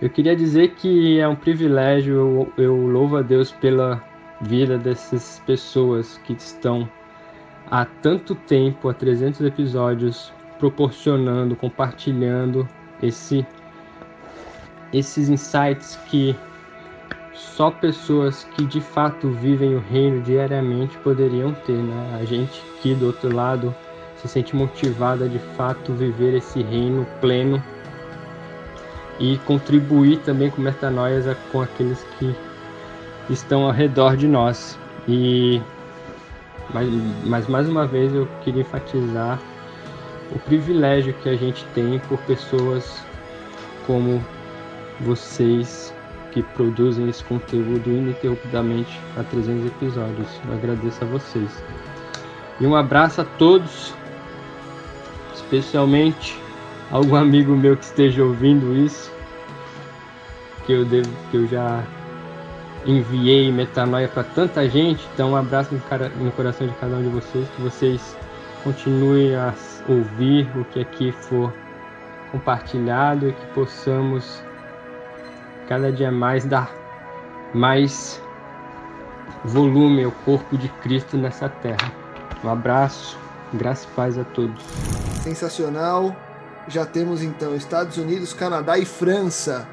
[0.01, 2.13] eu queria dizer que é um privilégio,
[2.57, 4.03] eu, eu louvo a Deus pela
[4.43, 6.89] vida dessas pessoas que estão
[7.69, 12.67] há tanto tempo, há 300 episódios, proporcionando, compartilhando
[13.01, 13.45] esse
[14.93, 16.35] esses insights que
[17.33, 22.19] só pessoas que de fato vivem o reino diariamente poderiam ter, né?
[22.21, 23.73] A gente aqui do outro lado
[24.17, 27.61] se sente motivada de fato viver esse reino pleno
[29.19, 32.35] e contribuir também com metanoias com aqueles que
[33.29, 34.77] estão ao redor de nós.
[35.07, 35.61] E
[36.73, 36.87] mas,
[37.25, 39.39] mas mais uma vez eu queria enfatizar
[40.31, 43.03] o privilégio que a gente tem por pessoas
[43.85, 44.23] como
[45.01, 45.93] vocês
[46.31, 50.27] que produzem esse conteúdo ininterruptamente há 300 episódios.
[50.47, 51.63] Eu agradeço a vocês.
[52.59, 53.93] E um abraço a todos,
[55.35, 56.39] especialmente
[56.91, 59.11] algum amigo meu que esteja ouvindo isso,
[60.65, 61.83] que eu devo, que eu já
[62.85, 65.07] enviei metanoia para tanta gente.
[65.13, 68.17] Então, um abraço no, cara, no coração de cada um de vocês, que vocês
[68.63, 69.53] continuem a
[69.87, 71.53] ouvir o que aqui for
[72.31, 74.41] compartilhado e que possamos
[75.67, 76.71] cada dia mais dar
[77.53, 78.19] mais
[79.45, 81.91] volume ao corpo de Cristo nessa terra.
[82.43, 83.17] Um abraço,
[83.53, 84.63] graça e paz a todos.
[85.21, 86.15] Sensacional.
[86.67, 89.67] Já temos então Estados Unidos, Canadá e França.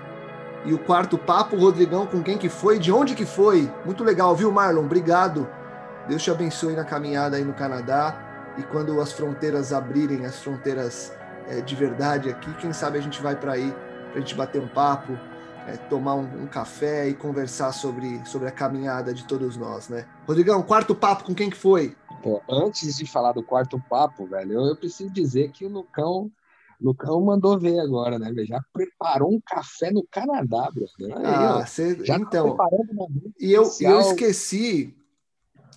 [0.65, 2.79] E o quarto papo, Rodrigão, com quem que foi?
[2.79, 3.73] De onde que foi?
[3.85, 4.85] Muito legal, viu, Marlon?
[4.85, 5.49] Obrigado.
[6.07, 8.55] Deus te abençoe na caminhada aí no Canadá.
[8.59, 11.13] E quando as fronteiras abrirem, as fronteiras
[11.49, 13.75] é, de verdade aqui, quem sabe a gente vai para aí,
[14.11, 15.19] para a gente bater um papo,
[15.67, 20.07] é, tomar um, um, café e conversar sobre, sobre a caminhada de todos nós, né?
[20.27, 21.97] Rodrigão, quarto papo, com quem que foi?
[22.23, 26.31] Pô, antes de falar do quarto papo, velho, eu, eu preciso dizer que o Lucão,
[26.81, 28.33] Lucão mandou ver agora, né?
[28.45, 31.17] Já preparou um café no Canadá, brother.
[31.19, 32.57] Aí, ah, cê, já tá então.
[33.39, 34.97] E eu, eu esqueci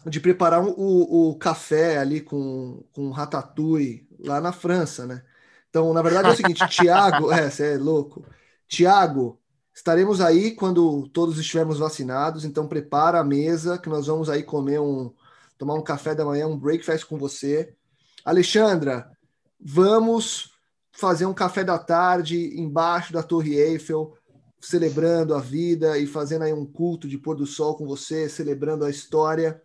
[0.05, 5.23] de preparar o, o café ali com, com ratatouille lá na França, né?
[5.69, 8.23] Então, na verdade é o seguinte, Tiago, é, você é louco.
[8.67, 9.39] Tiago,
[9.73, 14.79] Estaremos aí quando todos estivermos vacinados, então prepara a mesa que nós vamos aí comer
[14.79, 15.11] um,
[15.57, 17.73] tomar um café da manhã, um breakfast com você.
[18.23, 19.09] Alexandra,
[19.59, 20.52] vamos
[20.93, 24.15] fazer um café da tarde embaixo da Torre Eiffel,
[24.61, 28.85] celebrando a vida e fazendo aí um culto de pôr do sol com você, celebrando
[28.85, 29.61] a história.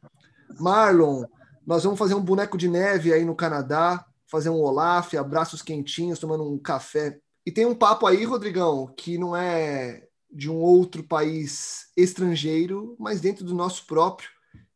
[0.58, 1.24] Marlon,
[1.64, 6.18] nós vamos fazer um boneco de neve aí no Canadá, fazer um Olaf, abraços quentinhos,
[6.18, 11.02] tomando um café e tem um papo aí, Rodrigão, que não é de um outro
[11.02, 14.28] país estrangeiro, mas dentro do nosso próprio,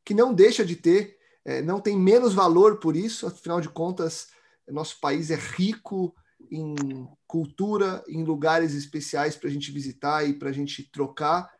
[0.03, 4.29] que não deixa de ter, é, não tem menos valor por isso, afinal de contas,
[4.67, 6.15] nosso país é rico
[6.53, 11.51] em cultura, em lugares especiais para a gente visitar e para a gente trocar.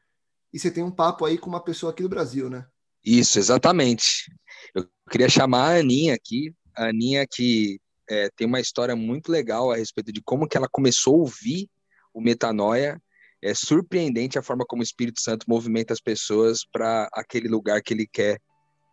[0.53, 2.67] E você tem um papo aí com uma pessoa aqui do Brasil, né?
[3.03, 4.31] Isso, exatamente.
[4.75, 9.73] Eu queria chamar a Aninha aqui, a Aninha que é, tem uma história muito legal
[9.73, 11.69] a respeito de como que ela começou a ouvir
[12.13, 13.01] o metanoia.
[13.43, 17.95] É surpreendente a forma como o Espírito Santo movimenta as pessoas para aquele lugar que
[17.95, 18.39] ele quer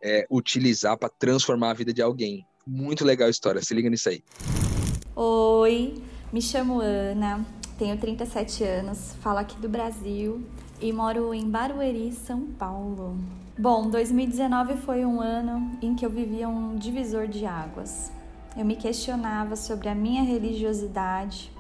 [0.02, 2.44] é, utilizar para transformar a vida de alguém.
[2.66, 4.24] Muito legal a história, se liga nisso aí.
[5.22, 6.02] Oi,
[6.32, 7.46] me chamo Ana,
[7.78, 10.42] tenho 37 anos, falo aqui do Brasil
[10.80, 13.18] e moro em Barueri, São Paulo.
[13.58, 18.10] Bom, 2019 foi um ano em que eu vivia um divisor de águas
[18.56, 21.52] eu me questionava sobre a minha religiosidade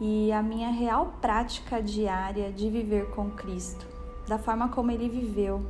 [0.00, 3.84] e a minha real prática diária de viver com Cristo,
[4.28, 5.66] da forma como ele viveu,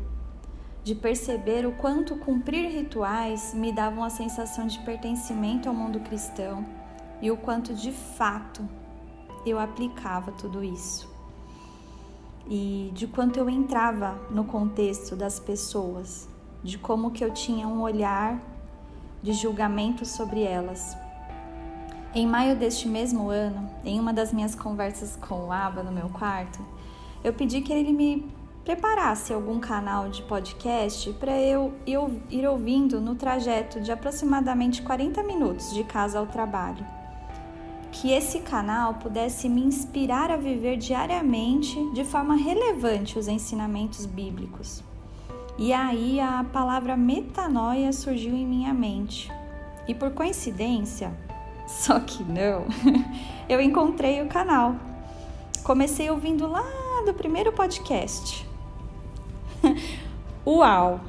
[0.84, 6.81] de perceber o quanto cumprir rituais me davam a sensação de pertencimento ao mundo cristão
[7.22, 8.68] e o quanto de fato
[9.46, 11.08] eu aplicava tudo isso.
[12.48, 16.28] E de quanto eu entrava no contexto das pessoas,
[16.62, 18.40] de como que eu tinha um olhar
[19.22, 20.96] de julgamento sobre elas.
[22.12, 26.08] Em maio deste mesmo ano, em uma das minhas conversas com o Aba no meu
[26.08, 26.60] quarto,
[27.22, 28.28] eu pedi que ele me
[28.64, 31.72] preparasse algum canal de podcast para eu
[32.30, 37.01] ir ouvindo no trajeto de aproximadamente 40 minutos de casa ao trabalho.
[37.92, 44.82] Que esse canal pudesse me inspirar a viver diariamente de forma relevante os ensinamentos bíblicos.
[45.58, 49.30] E aí a palavra metanoia surgiu em minha mente.
[49.86, 51.12] E por coincidência,
[51.68, 52.64] só que não,
[53.48, 54.74] eu encontrei o canal.
[55.62, 56.64] Comecei ouvindo lá
[57.04, 58.48] do primeiro podcast.
[60.46, 61.00] Uau!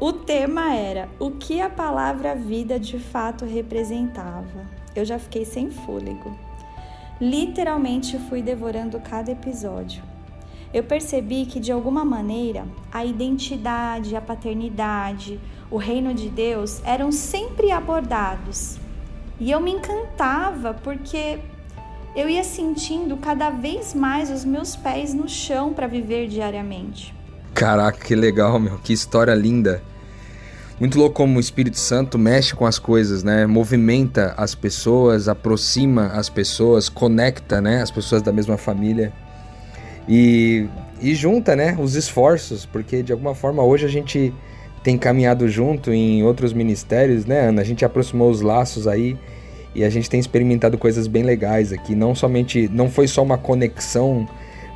[0.00, 4.79] O tema era o que a palavra vida de fato representava.
[4.94, 6.36] Eu já fiquei sem fôlego.
[7.20, 10.02] Literalmente fui devorando cada episódio.
[10.72, 15.38] Eu percebi que de alguma maneira a identidade, a paternidade,
[15.70, 18.78] o reino de Deus eram sempre abordados.
[19.38, 21.38] E eu me encantava porque
[22.14, 27.14] eu ia sentindo cada vez mais os meus pés no chão para viver diariamente.
[27.54, 28.78] Caraca, que legal, meu.
[28.78, 29.82] Que história linda.
[30.80, 33.44] Muito louco como o Espírito Santo mexe com as coisas, né?
[33.44, 37.82] Movimenta as pessoas, aproxima as pessoas, conecta, né?
[37.82, 39.12] As pessoas da mesma família.
[40.08, 40.66] E,
[40.98, 41.76] e junta, né?
[41.78, 44.32] Os esforços, porque de alguma forma hoje a gente
[44.82, 47.60] tem caminhado junto em outros ministérios, né, Ana?
[47.60, 49.18] A gente aproximou os laços aí
[49.74, 51.94] e a gente tem experimentado coisas bem legais aqui.
[51.94, 54.26] Não somente, não foi só uma conexão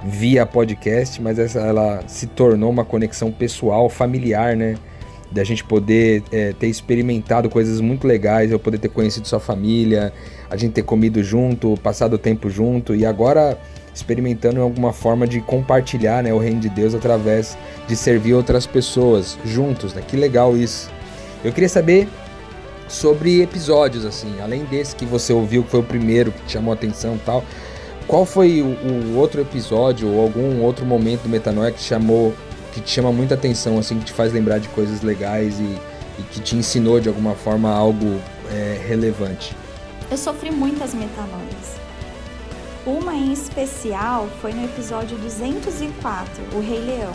[0.05, 4.75] via podcast, mas essa, ela se tornou uma conexão pessoal, familiar, né?
[5.35, 10.13] Da gente poder é, ter experimentado coisas muito legais, eu poder ter conhecido sua família,
[10.49, 13.59] a gente ter comido junto, passado tempo junto e agora
[13.93, 19.37] experimentando alguma forma de compartilhar né, o reino de Deus através de servir outras pessoas
[19.45, 20.03] juntos, né?
[20.07, 20.91] Que legal isso.
[21.45, 22.09] Eu queria saber
[22.89, 26.73] sobre episódios, assim, além desse que você ouviu, que foi o primeiro que te chamou
[26.73, 27.45] a atenção tal.
[28.07, 32.35] Qual foi o, o, outro episódio ou algum outro momento do Metanoia que chamou,
[32.75, 35.79] que te chama muita atenção, assim, que te faz lembrar de coisas legais e,
[36.19, 38.21] e que te ensinou de alguma forma algo
[38.51, 39.57] é, relevante?
[40.11, 41.77] Eu sofri muitas metanoias.
[42.85, 47.15] Uma em especial foi no episódio 204, O Rei Leão.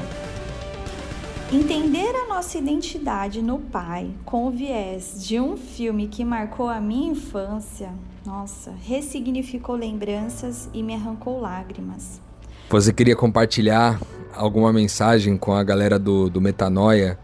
[1.52, 6.80] Entender a nossa identidade no Pai com o viés de um filme que marcou a
[6.80, 7.90] minha infância
[8.26, 12.22] nossa, ressignificou lembranças e me arrancou lágrimas.
[12.70, 14.00] Você queria compartilhar
[14.40, 17.20] alguma mensagem com a galera do, do Metanoia?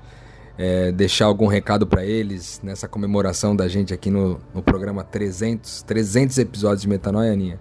[0.58, 5.82] É, deixar algum recado para eles nessa comemoração da gente aqui no, no programa 300,
[5.84, 7.60] 300 episódios de Metanoia, Aninha?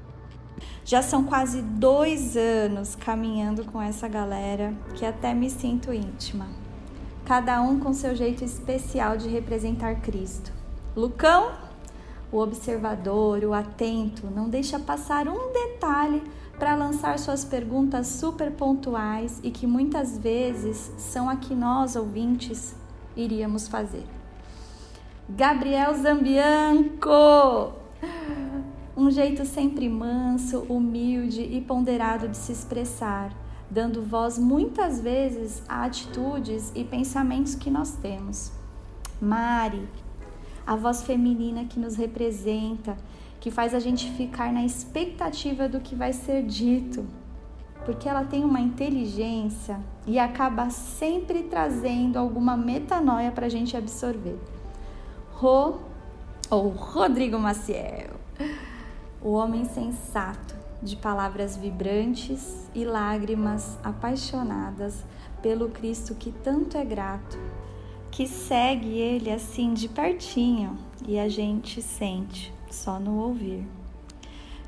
[0.85, 6.47] Já são quase dois anos caminhando com essa galera que até me sinto íntima.
[7.25, 10.53] Cada um com seu jeito especial de representar Cristo.
[10.95, 11.53] Lucão
[12.35, 16.21] o observador, o atento, não deixa passar um detalhe
[16.59, 22.75] para lançar suas perguntas super pontuais e que muitas vezes são a que nós, ouvintes,
[23.17, 24.05] iríamos fazer.
[25.29, 27.73] Gabriel Zambianco!
[28.97, 33.33] Um jeito sempre manso, humilde e ponderado de se expressar,
[33.69, 38.53] dando voz muitas vezes a atitudes e pensamentos que nós temos.
[39.21, 39.89] Mari,
[40.67, 42.97] a voz feminina que nos representa,
[43.45, 47.05] que faz a gente ficar na expectativa do que vai ser dito,
[47.85, 54.39] porque ela tem uma inteligência e acaba sempre trazendo alguma metanoia para a gente absorver.
[55.35, 55.79] Ro,
[56.49, 58.13] ou Rodrigo Maciel,
[59.21, 65.05] o homem sensato, de palavras vibrantes e lágrimas apaixonadas
[65.43, 67.39] pelo Cristo que tanto é grato
[68.11, 73.67] que segue ele assim de pertinho e a gente sente só no ouvir.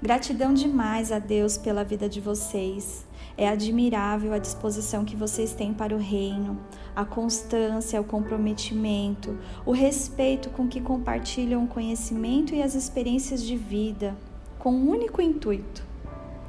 [0.01, 3.05] Gratidão demais a Deus pela vida de vocês.
[3.37, 6.59] É admirável a disposição que vocês têm para o reino,
[6.95, 13.57] a constância, o comprometimento, o respeito com que compartilham o conhecimento e as experiências de
[13.57, 14.17] vida,
[14.59, 15.83] com um único intuito: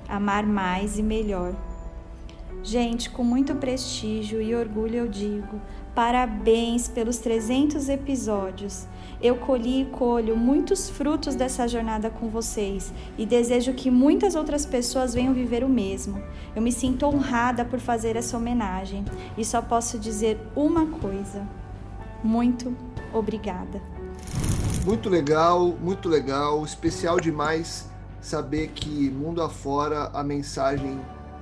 [0.08, 1.54] amar mais e melhor.
[2.64, 5.62] Gente, com muito prestígio e orgulho eu digo:
[5.96, 8.88] Parabéns pelos 300 episódios.
[9.22, 14.66] Eu colhi e colho muitos frutos dessa jornada com vocês e desejo que muitas outras
[14.66, 16.22] pessoas venham viver o mesmo.
[16.56, 19.04] Eu me sinto honrada por fazer essa homenagem
[19.36, 21.48] e só posso dizer uma coisa:
[22.24, 22.76] muito
[23.12, 23.82] obrigada.
[24.86, 27.90] Muito legal, muito legal, especial demais
[28.22, 31.00] saber que mundo afora a mensagem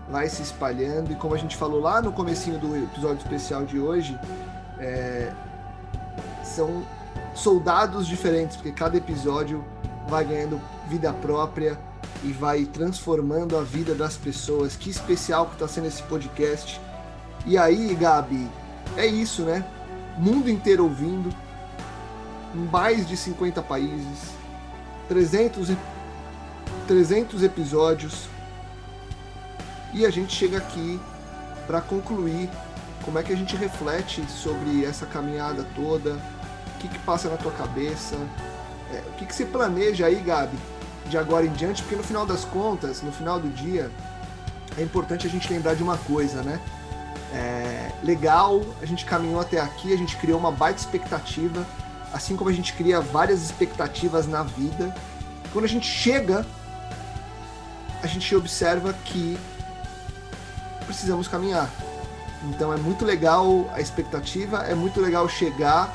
[0.10, 3.80] vai se espalhando e como a gente falou lá no comecinho do episódio especial de
[3.80, 4.18] hoje,
[4.80, 5.32] é,
[6.44, 6.86] são
[7.36, 9.64] soldados diferentes, porque cada episódio
[10.08, 11.78] vai ganhando vida própria
[12.24, 14.76] e vai transformando a vida das pessoas.
[14.76, 16.82] Que especial que está sendo esse podcast.
[17.46, 18.50] E aí, Gabi,
[18.98, 19.64] é isso, né?
[20.18, 21.30] Mundo inteiro ouvindo,
[22.72, 24.32] mais de 50 países,
[25.08, 25.76] 300
[26.88, 28.28] 300 episódios
[29.94, 31.00] e a gente chega aqui
[31.66, 32.50] para concluir
[33.04, 36.20] como é que a gente reflete sobre essa caminhada toda,
[36.76, 38.16] o que, que passa na tua cabeça,
[38.92, 40.58] é, o que, que você planeja aí, Gabi,
[41.08, 43.92] de agora em diante, porque no final das contas, no final do dia,
[44.78, 46.60] é importante a gente lembrar de uma coisa, né?
[47.34, 51.66] É, legal, a gente caminhou até aqui, a gente criou uma baita expectativa,
[52.14, 54.94] assim como a gente cria várias expectativas na vida.
[55.52, 56.46] Quando a gente chega,
[58.02, 59.38] a gente observa que
[60.86, 61.70] precisamos caminhar.
[62.44, 65.94] Então é muito legal a expectativa, é muito legal chegar,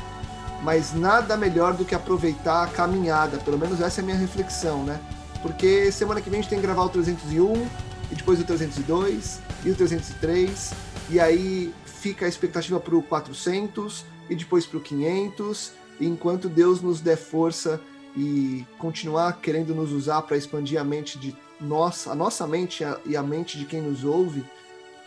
[0.62, 3.38] mas nada melhor do que aproveitar a caminhada.
[3.38, 5.00] Pelo menos essa é a minha reflexão, né?
[5.42, 7.68] Porque semana que vem a gente tem que gravar o 301,
[8.10, 10.72] e depois o 302, e o 303,
[11.08, 16.48] e aí fica a expectativa para o 400, e depois para o 500, e enquanto
[16.48, 17.80] Deus nos der força
[18.16, 23.16] e continuar querendo nos usar para expandir a mente de nós, a nossa mente e
[23.16, 24.44] a mente de quem nos ouve,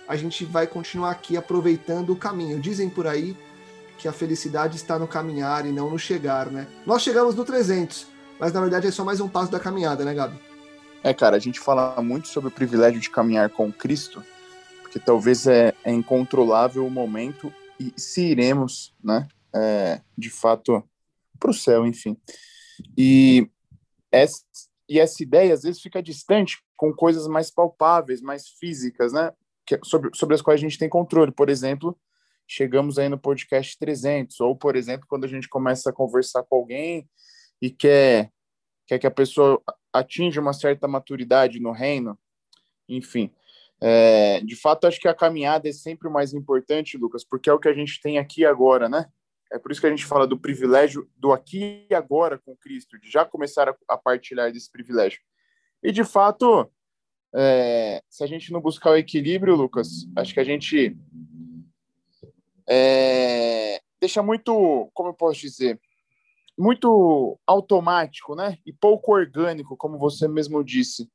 [0.07, 2.59] a gente vai continuar aqui aproveitando o caminho.
[2.59, 3.35] Dizem por aí
[4.03, 6.67] que a felicidade está no caminhar e não no chegar, né?
[6.85, 8.05] Nós chegamos no 300,
[8.37, 10.37] mas na verdade é só mais um passo da caminhada, né, Gabi?
[11.01, 14.21] É, cara, a gente fala muito sobre o privilégio de caminhar com Cristo,
[14.81, 17.49] porque talvez é, é incontrolável o momento
[17.79, 19.25] e se iremos, né,
[19.55, 20.83] é, de fato,
[21.39, 22.17] para o céu, enfim.
[22.97, 23.49] E
[24.11, 24.43] essa,
[24.89, 29.31] e essa ideia às vezes fica distante com coisas mais palpáveis, mais físicas, né?
[29.65, 31.31] que, sobre, sobre as quais a gente tem controle.
[31.31, 31.97] Por exemplo,
[32.47, 36.55] chegamos aí no podcast 300, ou, por exemplo, quando a gente começa a conversar com
[36.55, 37.09] alguém
[37.61, 38.29] e quer,
[38.87, 42.17] quer que a pessoa atinja uma certa maturidade no reino,
[42.87, 43.31] enfim.
[43.81, 47.53] É, de fato, acho que a caminhada é sempre o mais importante, Lucas, porque é
[47.53, 49.05] o que a gente tem aqui agora, né?
[49.51, 52.99] É por isso que a gente fala do privilégio do aqui e agora com Cristo,
[52.99, 55.19] de já começar a, a partilhar desse privilégio.
[55.83, 56.71] E, de fato,
[57.35, 60.97] é, se a gente não buscar o equilíbrio, Lucas, acho que a gente
[62.67, 65.79] é, deixa muito, como eu posso dizer,
[66.57, 68.57] muito automático, né?
[68.65, 71.09] E pouco orgânico, como você mesmo disse.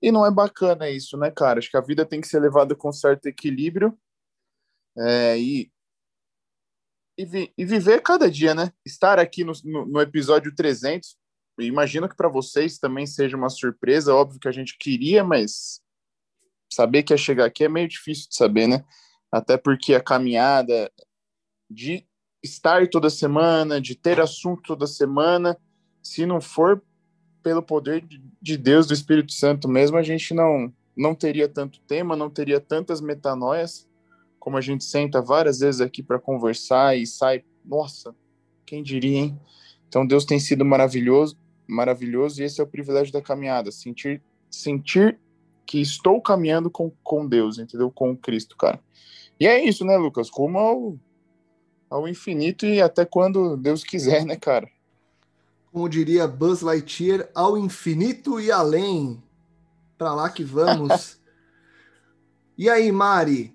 [0.00, 1.58] E não é bacana isso, né, cara?
[1.58, 3.98] Acho que a vida tem que ser levada com certo equilíbrio
[4.96, 5.70] é, e,
[7.16, 8.72] e, vi, e, viver cada dia, né?
[8.84, 11.16] Estar aqui no, no, no episódio 300
[11.66, 15.80] imagino que para vocês também seja uma surpresa, óbvio que a gente queria, mas
[16.72, 18.84] saber que ia chegar aqui é meio difícil de saber, né?
[19.30, 20.90] Até porque a caminhada
[21.70, 22.06] de
[22.42, 25.56] estar toda semana, de ter assunto toda semana,
[26.02, 26.82] se não for
[27.42, 28.06] pelo poder
[28.40, 32.60] de Deus, do Espírito Santo mesmo, a gente não não teria tanto tema, não teria
[32.60, 33.88] tantas metanoias,
[34.40, 38.12] como a gente senta várias vezes aqui para conversar e sai, nossa,
[38.66, 39.40] quem diria, hein?
[39.86, 45.20] Então Deus tem sido maravilhoso maravilhoso e esse é o privilégio da caminhada, sentir sentir
[45.66, 47.90] que estou caminhando com, com Deus, entendeu?
[47.90, 48.80] Com Cristo, cara.
[49.38, 50.28] E é isso, né, Lucas?
[50.30, 50.98] Rumo ao,
[51.88, 54.68] ao infinito e até quando Deus quiser, né, cara?
[55.72, 59.22] Como diria Buzz Lightyear, ao infinito e além.
[59.96, 61.20] Para lá que vamos.
[62.56, 63.54] e aí, Mari?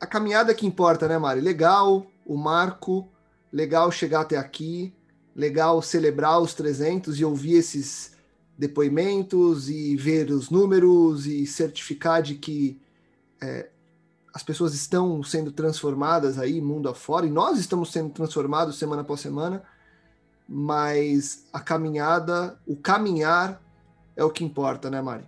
[0.00, 1.40] A caminhada que importa, né, Mari?
[1.40, 3.08] Legal, o marco,
[3.52, 4.92] legal chegar até aqui
[5.34, 8.12] legal celebrar os 300 e ouvir esses
[8.56, 12.78] depoimentos e ver os números e certificar de que
[13.40, 13.68] é,
[14.32, 19.20] as pessoas estão sendo transformadas aí mundo afora e nós estamos sendo transformados semana após
[19.20, 19.62] semana,
[20.48, 23.60] mas a caminhada, o caminhar
[24.16, 25.24] é o que importa, né, Mari?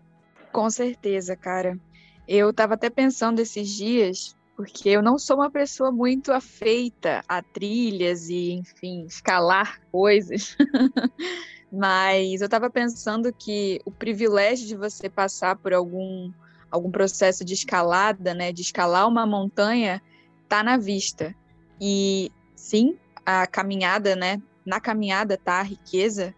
[0.52, 1.78] Com certeza, cara.
[2.26, 7.42] Eu estava até pensando esses dias porque eu não sou uma pessoa muito afeita a
[7.42, 10.56] trilhas e, enfim, escalar coisas.
[11.72, 16.30] Mas eu estava pensando que o privilégio de você passar por algum,
[16.74, 20.02] algum processo de escalada, né, de escalar uma montanha,
[20.48, 21.32] tá na vista.
[21.80, 26.34] E sim, a caminhada, né, na caminhada tá a riqueza,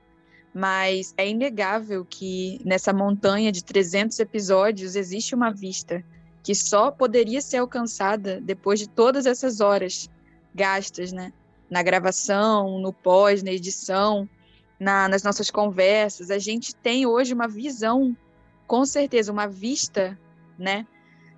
[0.53, 6.05] mas é inegável que nessa montanha de 300 episódios existe uma vista
[6.43, 10.11] que só poderia ser alcançada depois de todas essas horas
[10.55, 11.33] gastas, né?
[11.71, 14.29] Na gravação, no pós, na edição,
[14.79, 16.31] na, nas nossas conversas.
[16.31, 18.17] A gente tem hoje uma visão,
[18.67, 20.19] com certeza, uma vista,
[20.59, 20.87] né?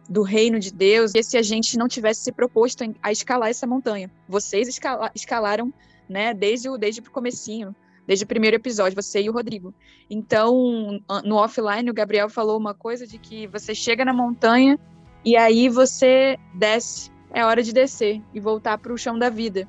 [0.08, 3.66] Do reino de Deus, e se a gente não tivesse se proposto a escalar essa
[3.66, 4.10] montanha.
[4.28, 5.72] Vocês escala, escalaram,
[6.08, 7.74] né, desde o, desde o comecinho,
[8.06, 9.74] desde o primeiro episódio, você e o Rodrigo.
[10.08, 14.78] Então, no offline, o Gabriel falou uma coisa de que você chega na montanha
[15.22, 19.68] e aí você desce, é hora de descer e voltar para o chão da vida.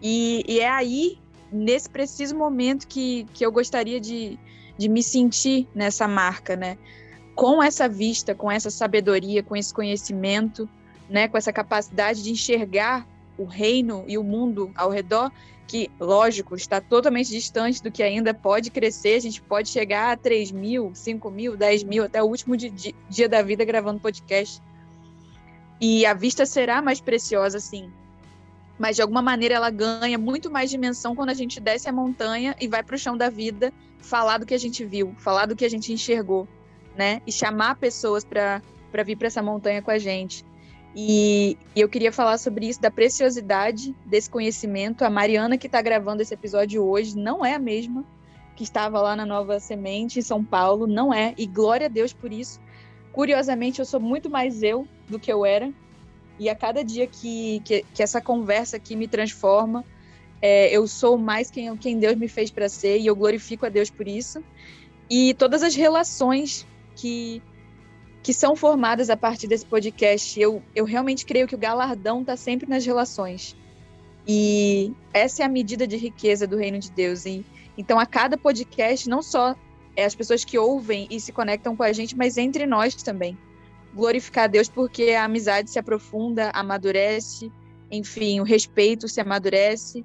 [0.00, 1.18] E, e, é aí,
[1.50, 4.38] nesse preciso momento, que, que eu gostaria de,
[4.78, 6.78] de me sentir nessa marca, né?
[7.36, 10.68] Com essa vista, com essa sabedoria, com esse conhecimento,
[11.08, 11.28] né?
[11.28, 13.06] Com essa capacidade de enxergar
[13.38, 15.30] o reino e o mundo ao redor,
[15.66, 19.16] que, lógico, está totalmente distante do que ainda pode crescer.
[19.16, 23.28] A gente pode chegar a 3 mil, 5 mil, 10 mil, até o último dia
[23.28, 24.62] da vida gravando podcast.
[25.80, 27.92] E a vista será mais preciosa, sim.
[28.78, 32.54] Mas de alguma maneira ela ganha muito mais dimensão quando a gente desce a montanha
[32.60, 35.56] e vai para o chão da vida falar do que a gente viu, falar do
[35.56, 36.46] que a gente enxergou,
[36.96, 37.20] né?
[37.26, 38.62] E chamar pessoas para
[39.04, 40.44] vir para essa montanha com a gente.
[40.94, 45.04] E, e, eu queria falar sobre isso, da preciosidade desse conhecimento.
[45.04, 48.04] A Mariana, que está gravando esse episódio hoje, não é a mesma
[48.56, 51.34] que estava lá na Nova Semente, em São Paulo, não é.
[51.36, 52.58] E glória a Deus por isso.
[53.12, 55.70] Curiosamente, eu sou muito mais eu do que eu era.
[56.38, 59.84] E a cada dia que, que, que essa conversa aqui me transforma,
[60.40, 63.68] é, eu sou mais quem, quem Deus me fez para ser e eu glorifico a
[63.68, 64.42] Deus por isso.
[65.08, 66.66] E todas as relações
[66.96, 67.40] que,
[68.22, 72.36] que são formadas a partir desse podcast, eu, eu realmente creio que o galardão está
[72.36, 73.54] sempre nas relações.
[74.26, 77.26] E essa é a medida de riqueza do reino de Deus.
[77.26, 77.46] E,
[77.78, 79.54] então, a cada podcast, não só
[79.94, 83.38] é as pessoas que ouvem e se conectam com a gente, mas entre nós também
[83.96, 87.50] glorificar a Deus porque a amizade se aprofunda, amadurece,
[87.90, 90.04] enfim, o respeito se amadurece.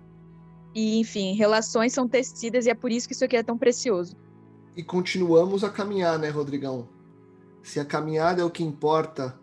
[0.74, 4.16] E, enfim, relações são tecidas e é por isso que isso aqui é tão precioso.
[4.76, 6.88] E continuamos a caminhar, né, Rodrigão?
[7.62, 9.38] Se a caminhada é o que importa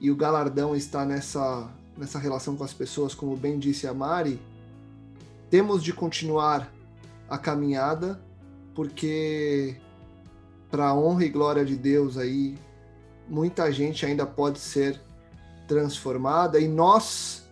[0.00, 4.40] e o galardão está nessa, nessa relação com as pessoas, como bem disse a Mari,
[5.50, 6.72] temos de continuar
[7.28, 8.22] a caminhada,
[8.72, 9.76] porque
[10.70, 12.56] para a honra e glória de Deus aí,
[13.28, 15.00] muita gente ainda pode ser
[15.66, 17.48] transformada e nós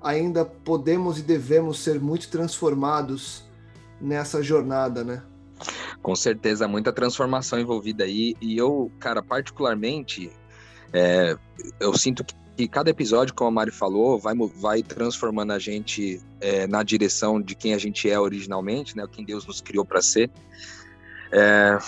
[0.00, 3.44] ainda podemos e devemos ser muito transformados
[4.00, 5.22] nessa jornada, né?
[6.02, 8.34] Com certeza, muita transformação envolvida aí.
[8.40, 10.30] E eu, cara, particularmente,
[10.92, 11.36] é,
[11.78, 16.20] eu sinto que, que, cada episódio, como a Mari falou, vai, vai transformando a gente
[16.40, 19.06] é, na direção de quem a gente é originalmente, né?
[19.10, 20.28] Quem Deus nos criou para ser.
[21.30, 21.78] É,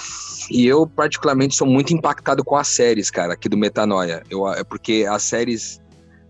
[0.49, 4.23] e eu, particularmente, sou muito impactado com as séries, cara, aqui do Metanoia.
[4.31, 5.81] Eu, é porque as séries,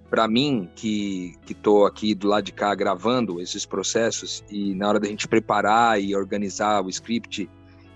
[0.08, 4.88] para mim, que, que tô aqui do lado de cá gravando esses processos, e na
[4.88, 7.48] hora da gente preparar e organizar o script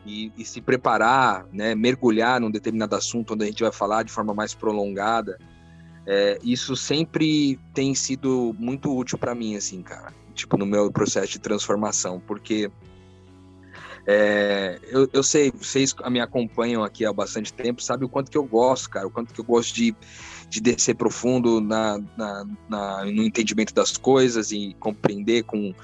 [0.09, 4.11] e, e se preparar, né, mergulhar num determinado assunto onde a gente vai falar de
[4.11, 5.39] forma mais prolongada,
[6.07, 10.15] é, isso sempre tem sido muito útil para mim, assim, cara.
[10.35, 12.71] Tipo, no meu processo de transformação, porque
[14.07, 18.39] é, eu, eu, sei, vocês me acompanham aqui há bastante tempo, sabe o quanto que
[18.39, 19.95] eu gosto, cara, o quanto que eu gosto de,
[20.49, 25.75] de descer profundo na, na, na, no entendimento das coisas e compreender com,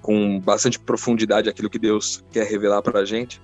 [0.00, 3.42] com bastante profundidade aquilo que Deus quer revelar pra gente.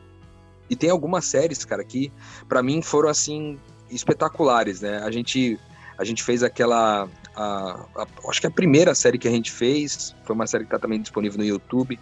[0.71, 2.12] E tem algumas séries, cara, que
[2.49, 3.59] para mim foram assim
[3.91, 4.99] espetaculares, né?
[5.03, 5.59] A gente
[5.99, 10.14] a gente fez aquela a, a, acho que a primeira série que a gente fez
[10.25, 11.99] foi uma série que está também disponível no YouTube,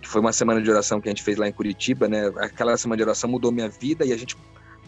[0.00, 2.32] que foi uma semana de oração que a gente fez lá em Curitiba, né?
[2.36, 4.36] Aquela semana de oração mudou minha vida e a gente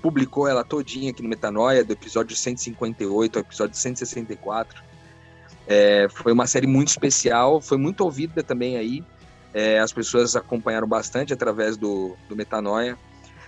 [0.00, 4.82] publicou ela todinha aqui no Metanoia, do episódio 158 ao episódio 164.
[5.66, 9.02] É, foi uma série muito especial, foi muito ouvida também aí.
[9.52, 12.98] É, as pessoas acompanharam bastante através do, do Metanoia.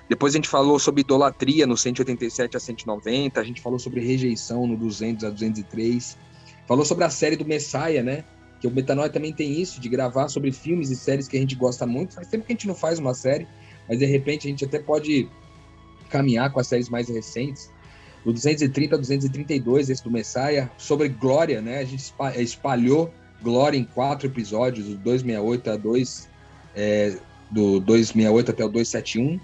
[0.09, 4.67] Depois a gente falou sobre idolatria no 187 a 190, a gente falou sobre rejeição
[4.67, 6.17] no 200 a 203.
[6.67, 8.25] Falou sobre a série do Messiah, né?
[8.61, 11.55] que o Metanoia também tem isso, de gravar sobre filmes e séries que a gente
[11.55, 12.15] gosta muito.
[12.15, 13.47] Faz tempo que a gente não faz uma série,
[13.89, 15.29] mas de repente a gente até pode
[16.09, 17.71] caminhar com as séries mais recentes.
[18.25, 21.79] Do 230 a 232, esse do Messiah, sobre Glória, né?
[21.79, 23.13] A gente espalhou
[23.43, 26.29] Glória em quatro episódios, do 268 a 2,
[26.75, 27.19] é,
[27.51, 29.39] do 268 até o 271.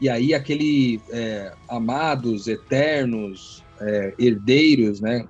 [0.00, 5.26] E aí aquele é, amados, eternos, é, herdeiros, né?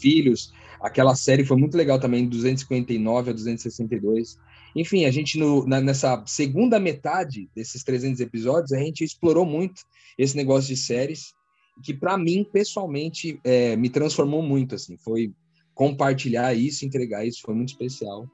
[0.00, 4.38] Filhos, Aquela série foi muito legal também, 259 a 262.
[4.74, 9.82] Enfim, a gente no, na, nessa segunda metade desses 300 episódios, a gente explorou muito
[10.16, 11.34] esse negócio de séries,
[11.84, 15.32] que para mim, pessoalmente, é, me transformou muito, assim, foi
[15.74, 18.26] compartilhar isso, entregar isso, foi muito especial.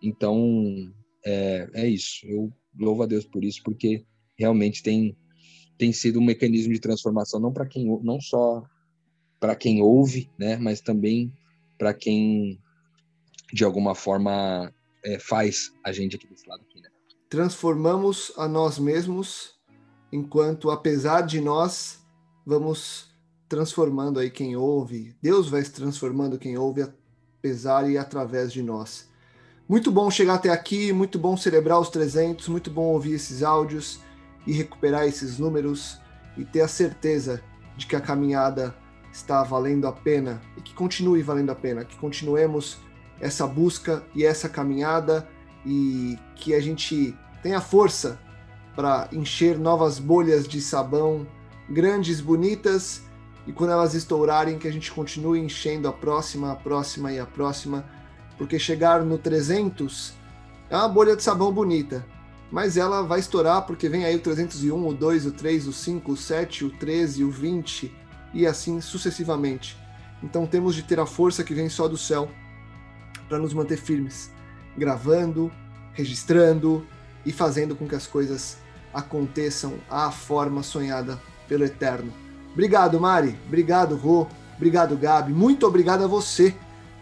[0.00, 0.92] Então,
[1.24, 2.24] é, é isso.
[2.26, 4.04] Eu louvo a Deus por isso, porque
[4.38, 5.16] realmente tem,
[5.76, 8.62] tem sido um mecanismo de transformação, não para quem não só
[9.40, 11.32] para quem ouve, né, mas também
[11.78, 12.60] para quem
[13.52, 14.72] de alguma forma
[15.04, 16.88] é, faz a gente aqui desse lado aqui, né?
[17.30, 19.54] Transformamos a nós mesmos,
[20.12, 22.04] enquanto apesar de nós
[22.44, 23.14] vamos
[23.48, 25.14] transformando aí quem ouve.
[25.22, 26.86] Deus vai transformando quem ouve
[27.38, 29.08] apesar e através de nós.
[29.68, 34.00] Muito bom chegar até aqui, muito bom celebrar os 300, muito bom ouvir esses áudios
[34.46, 36.00] e recuperar esses números
[36.36, 37.42] e ter a certeza
[37.76, 38.74] de que a caminhada
[39.12, 42.78] está valendo a pena e que continue valendo a pena, que continuemos
[43.20, 45.28] essa busca e essa caminhada
[45.66, 48.18] e que a gente tenha força
[48.74, 51.26] para encher novas bolhas de sabão
[51.68, 53.02] grandes, bonitas
[53.46, 57.26] e quando elas estourarem que a gente continue enchendo a próxima, a próxima e a
[57.26, 57.84] próxima,
[58.36, 60.14] porque chegar no 300
[60.70, 62.04] é uma bolha de sabão bonita,
[62.50, 66.12] mas ela vai estourar porque vem aí o 301, o 2, o 3, o 5,
[66.12, 67.94] o 7, o 13, o 20
[68.32, 69.76] e assim sucessivamente.
[70.22, 72.28] Então temos de ter a força que vem só do céu
[73.28, 74.30] para nos manter firmes,
[74.76, 75.52] gravando,
[75.92, 76.86] registrando
[77.24, 78.58] e fazendo com que as coisas
[78.92, 82.12] aconteçam à forma sonhada pelo Eterno.
[82.52, 83.36] Obrigado, Mari.
[83.46, 84.26] Obrigado, Rô.
[84.56, 85.32] Obrigado, Gabi.
[85.32, 86.54] Muito obrigado a você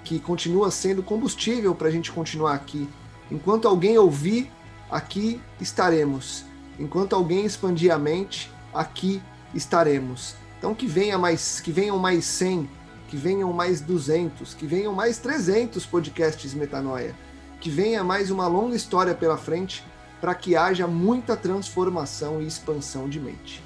[0.05, 2.89] que continua sendo combustível para a gente continuar aqui.
[3.31, 4.51] Enquanto alguém ouvir
[4.91, 6.45] aqui estaremos.
[6.79, 9.23] Enquanto alguém expandir a mente, aqui
[9.55, 10.35] estaremos.
[10.59, 12.69] Então que venha mais, que venham mais 100,
[13.09, 17.15] que venham mais 200, que venham mais 300 podcasts Metanoia,
[17.61, 19.85] que venha mais uma longa história pela frente
[20.21, 23.63] para que haja muita transformação e expansão de mente.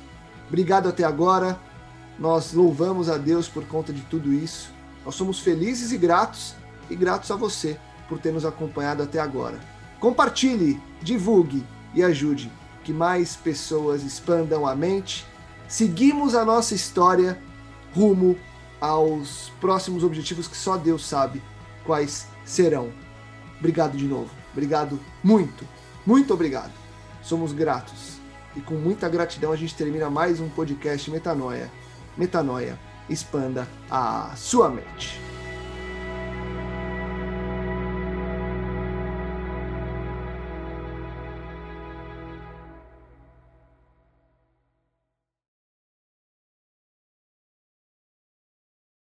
[0.49, 1.59] Obrigado até agora.
[2.19, 4.71] Nós louvamos a Deus por conta de tudo isso.
[5.05, 6.55] Nós somos felizes e gratos
[6.91, 7.79] e gratos a você
[8.09, 9.59] por ter nos acompanhado até agora.
[10.01, 11.65] Compartilhe, divulgue
[11.95, 12.51] e ajude
[12.83, 15.27] que mais pessoas expandam a mente.
[15.69, 17.39] Seguimos a nossa história
[17.95, 18.37] rumo
[18.81, 21.43] aos próximos objetivos que só Deus sabe
[21.85, 22.91] quais serão.
[23.59, 24.31] Obrigado de novo.
[24.53, 25.69] Obrigado muito.
[26.07, 26.73] Muito obrigado.
[27.23, 28.19] Somos gratos.
[28.57, 31.71] E com muita gratidão a gente termina mais um podcast Metanoia.
[32.17, 32.79] Metanoia,
[33.09, 35.30] expanda a sua mente.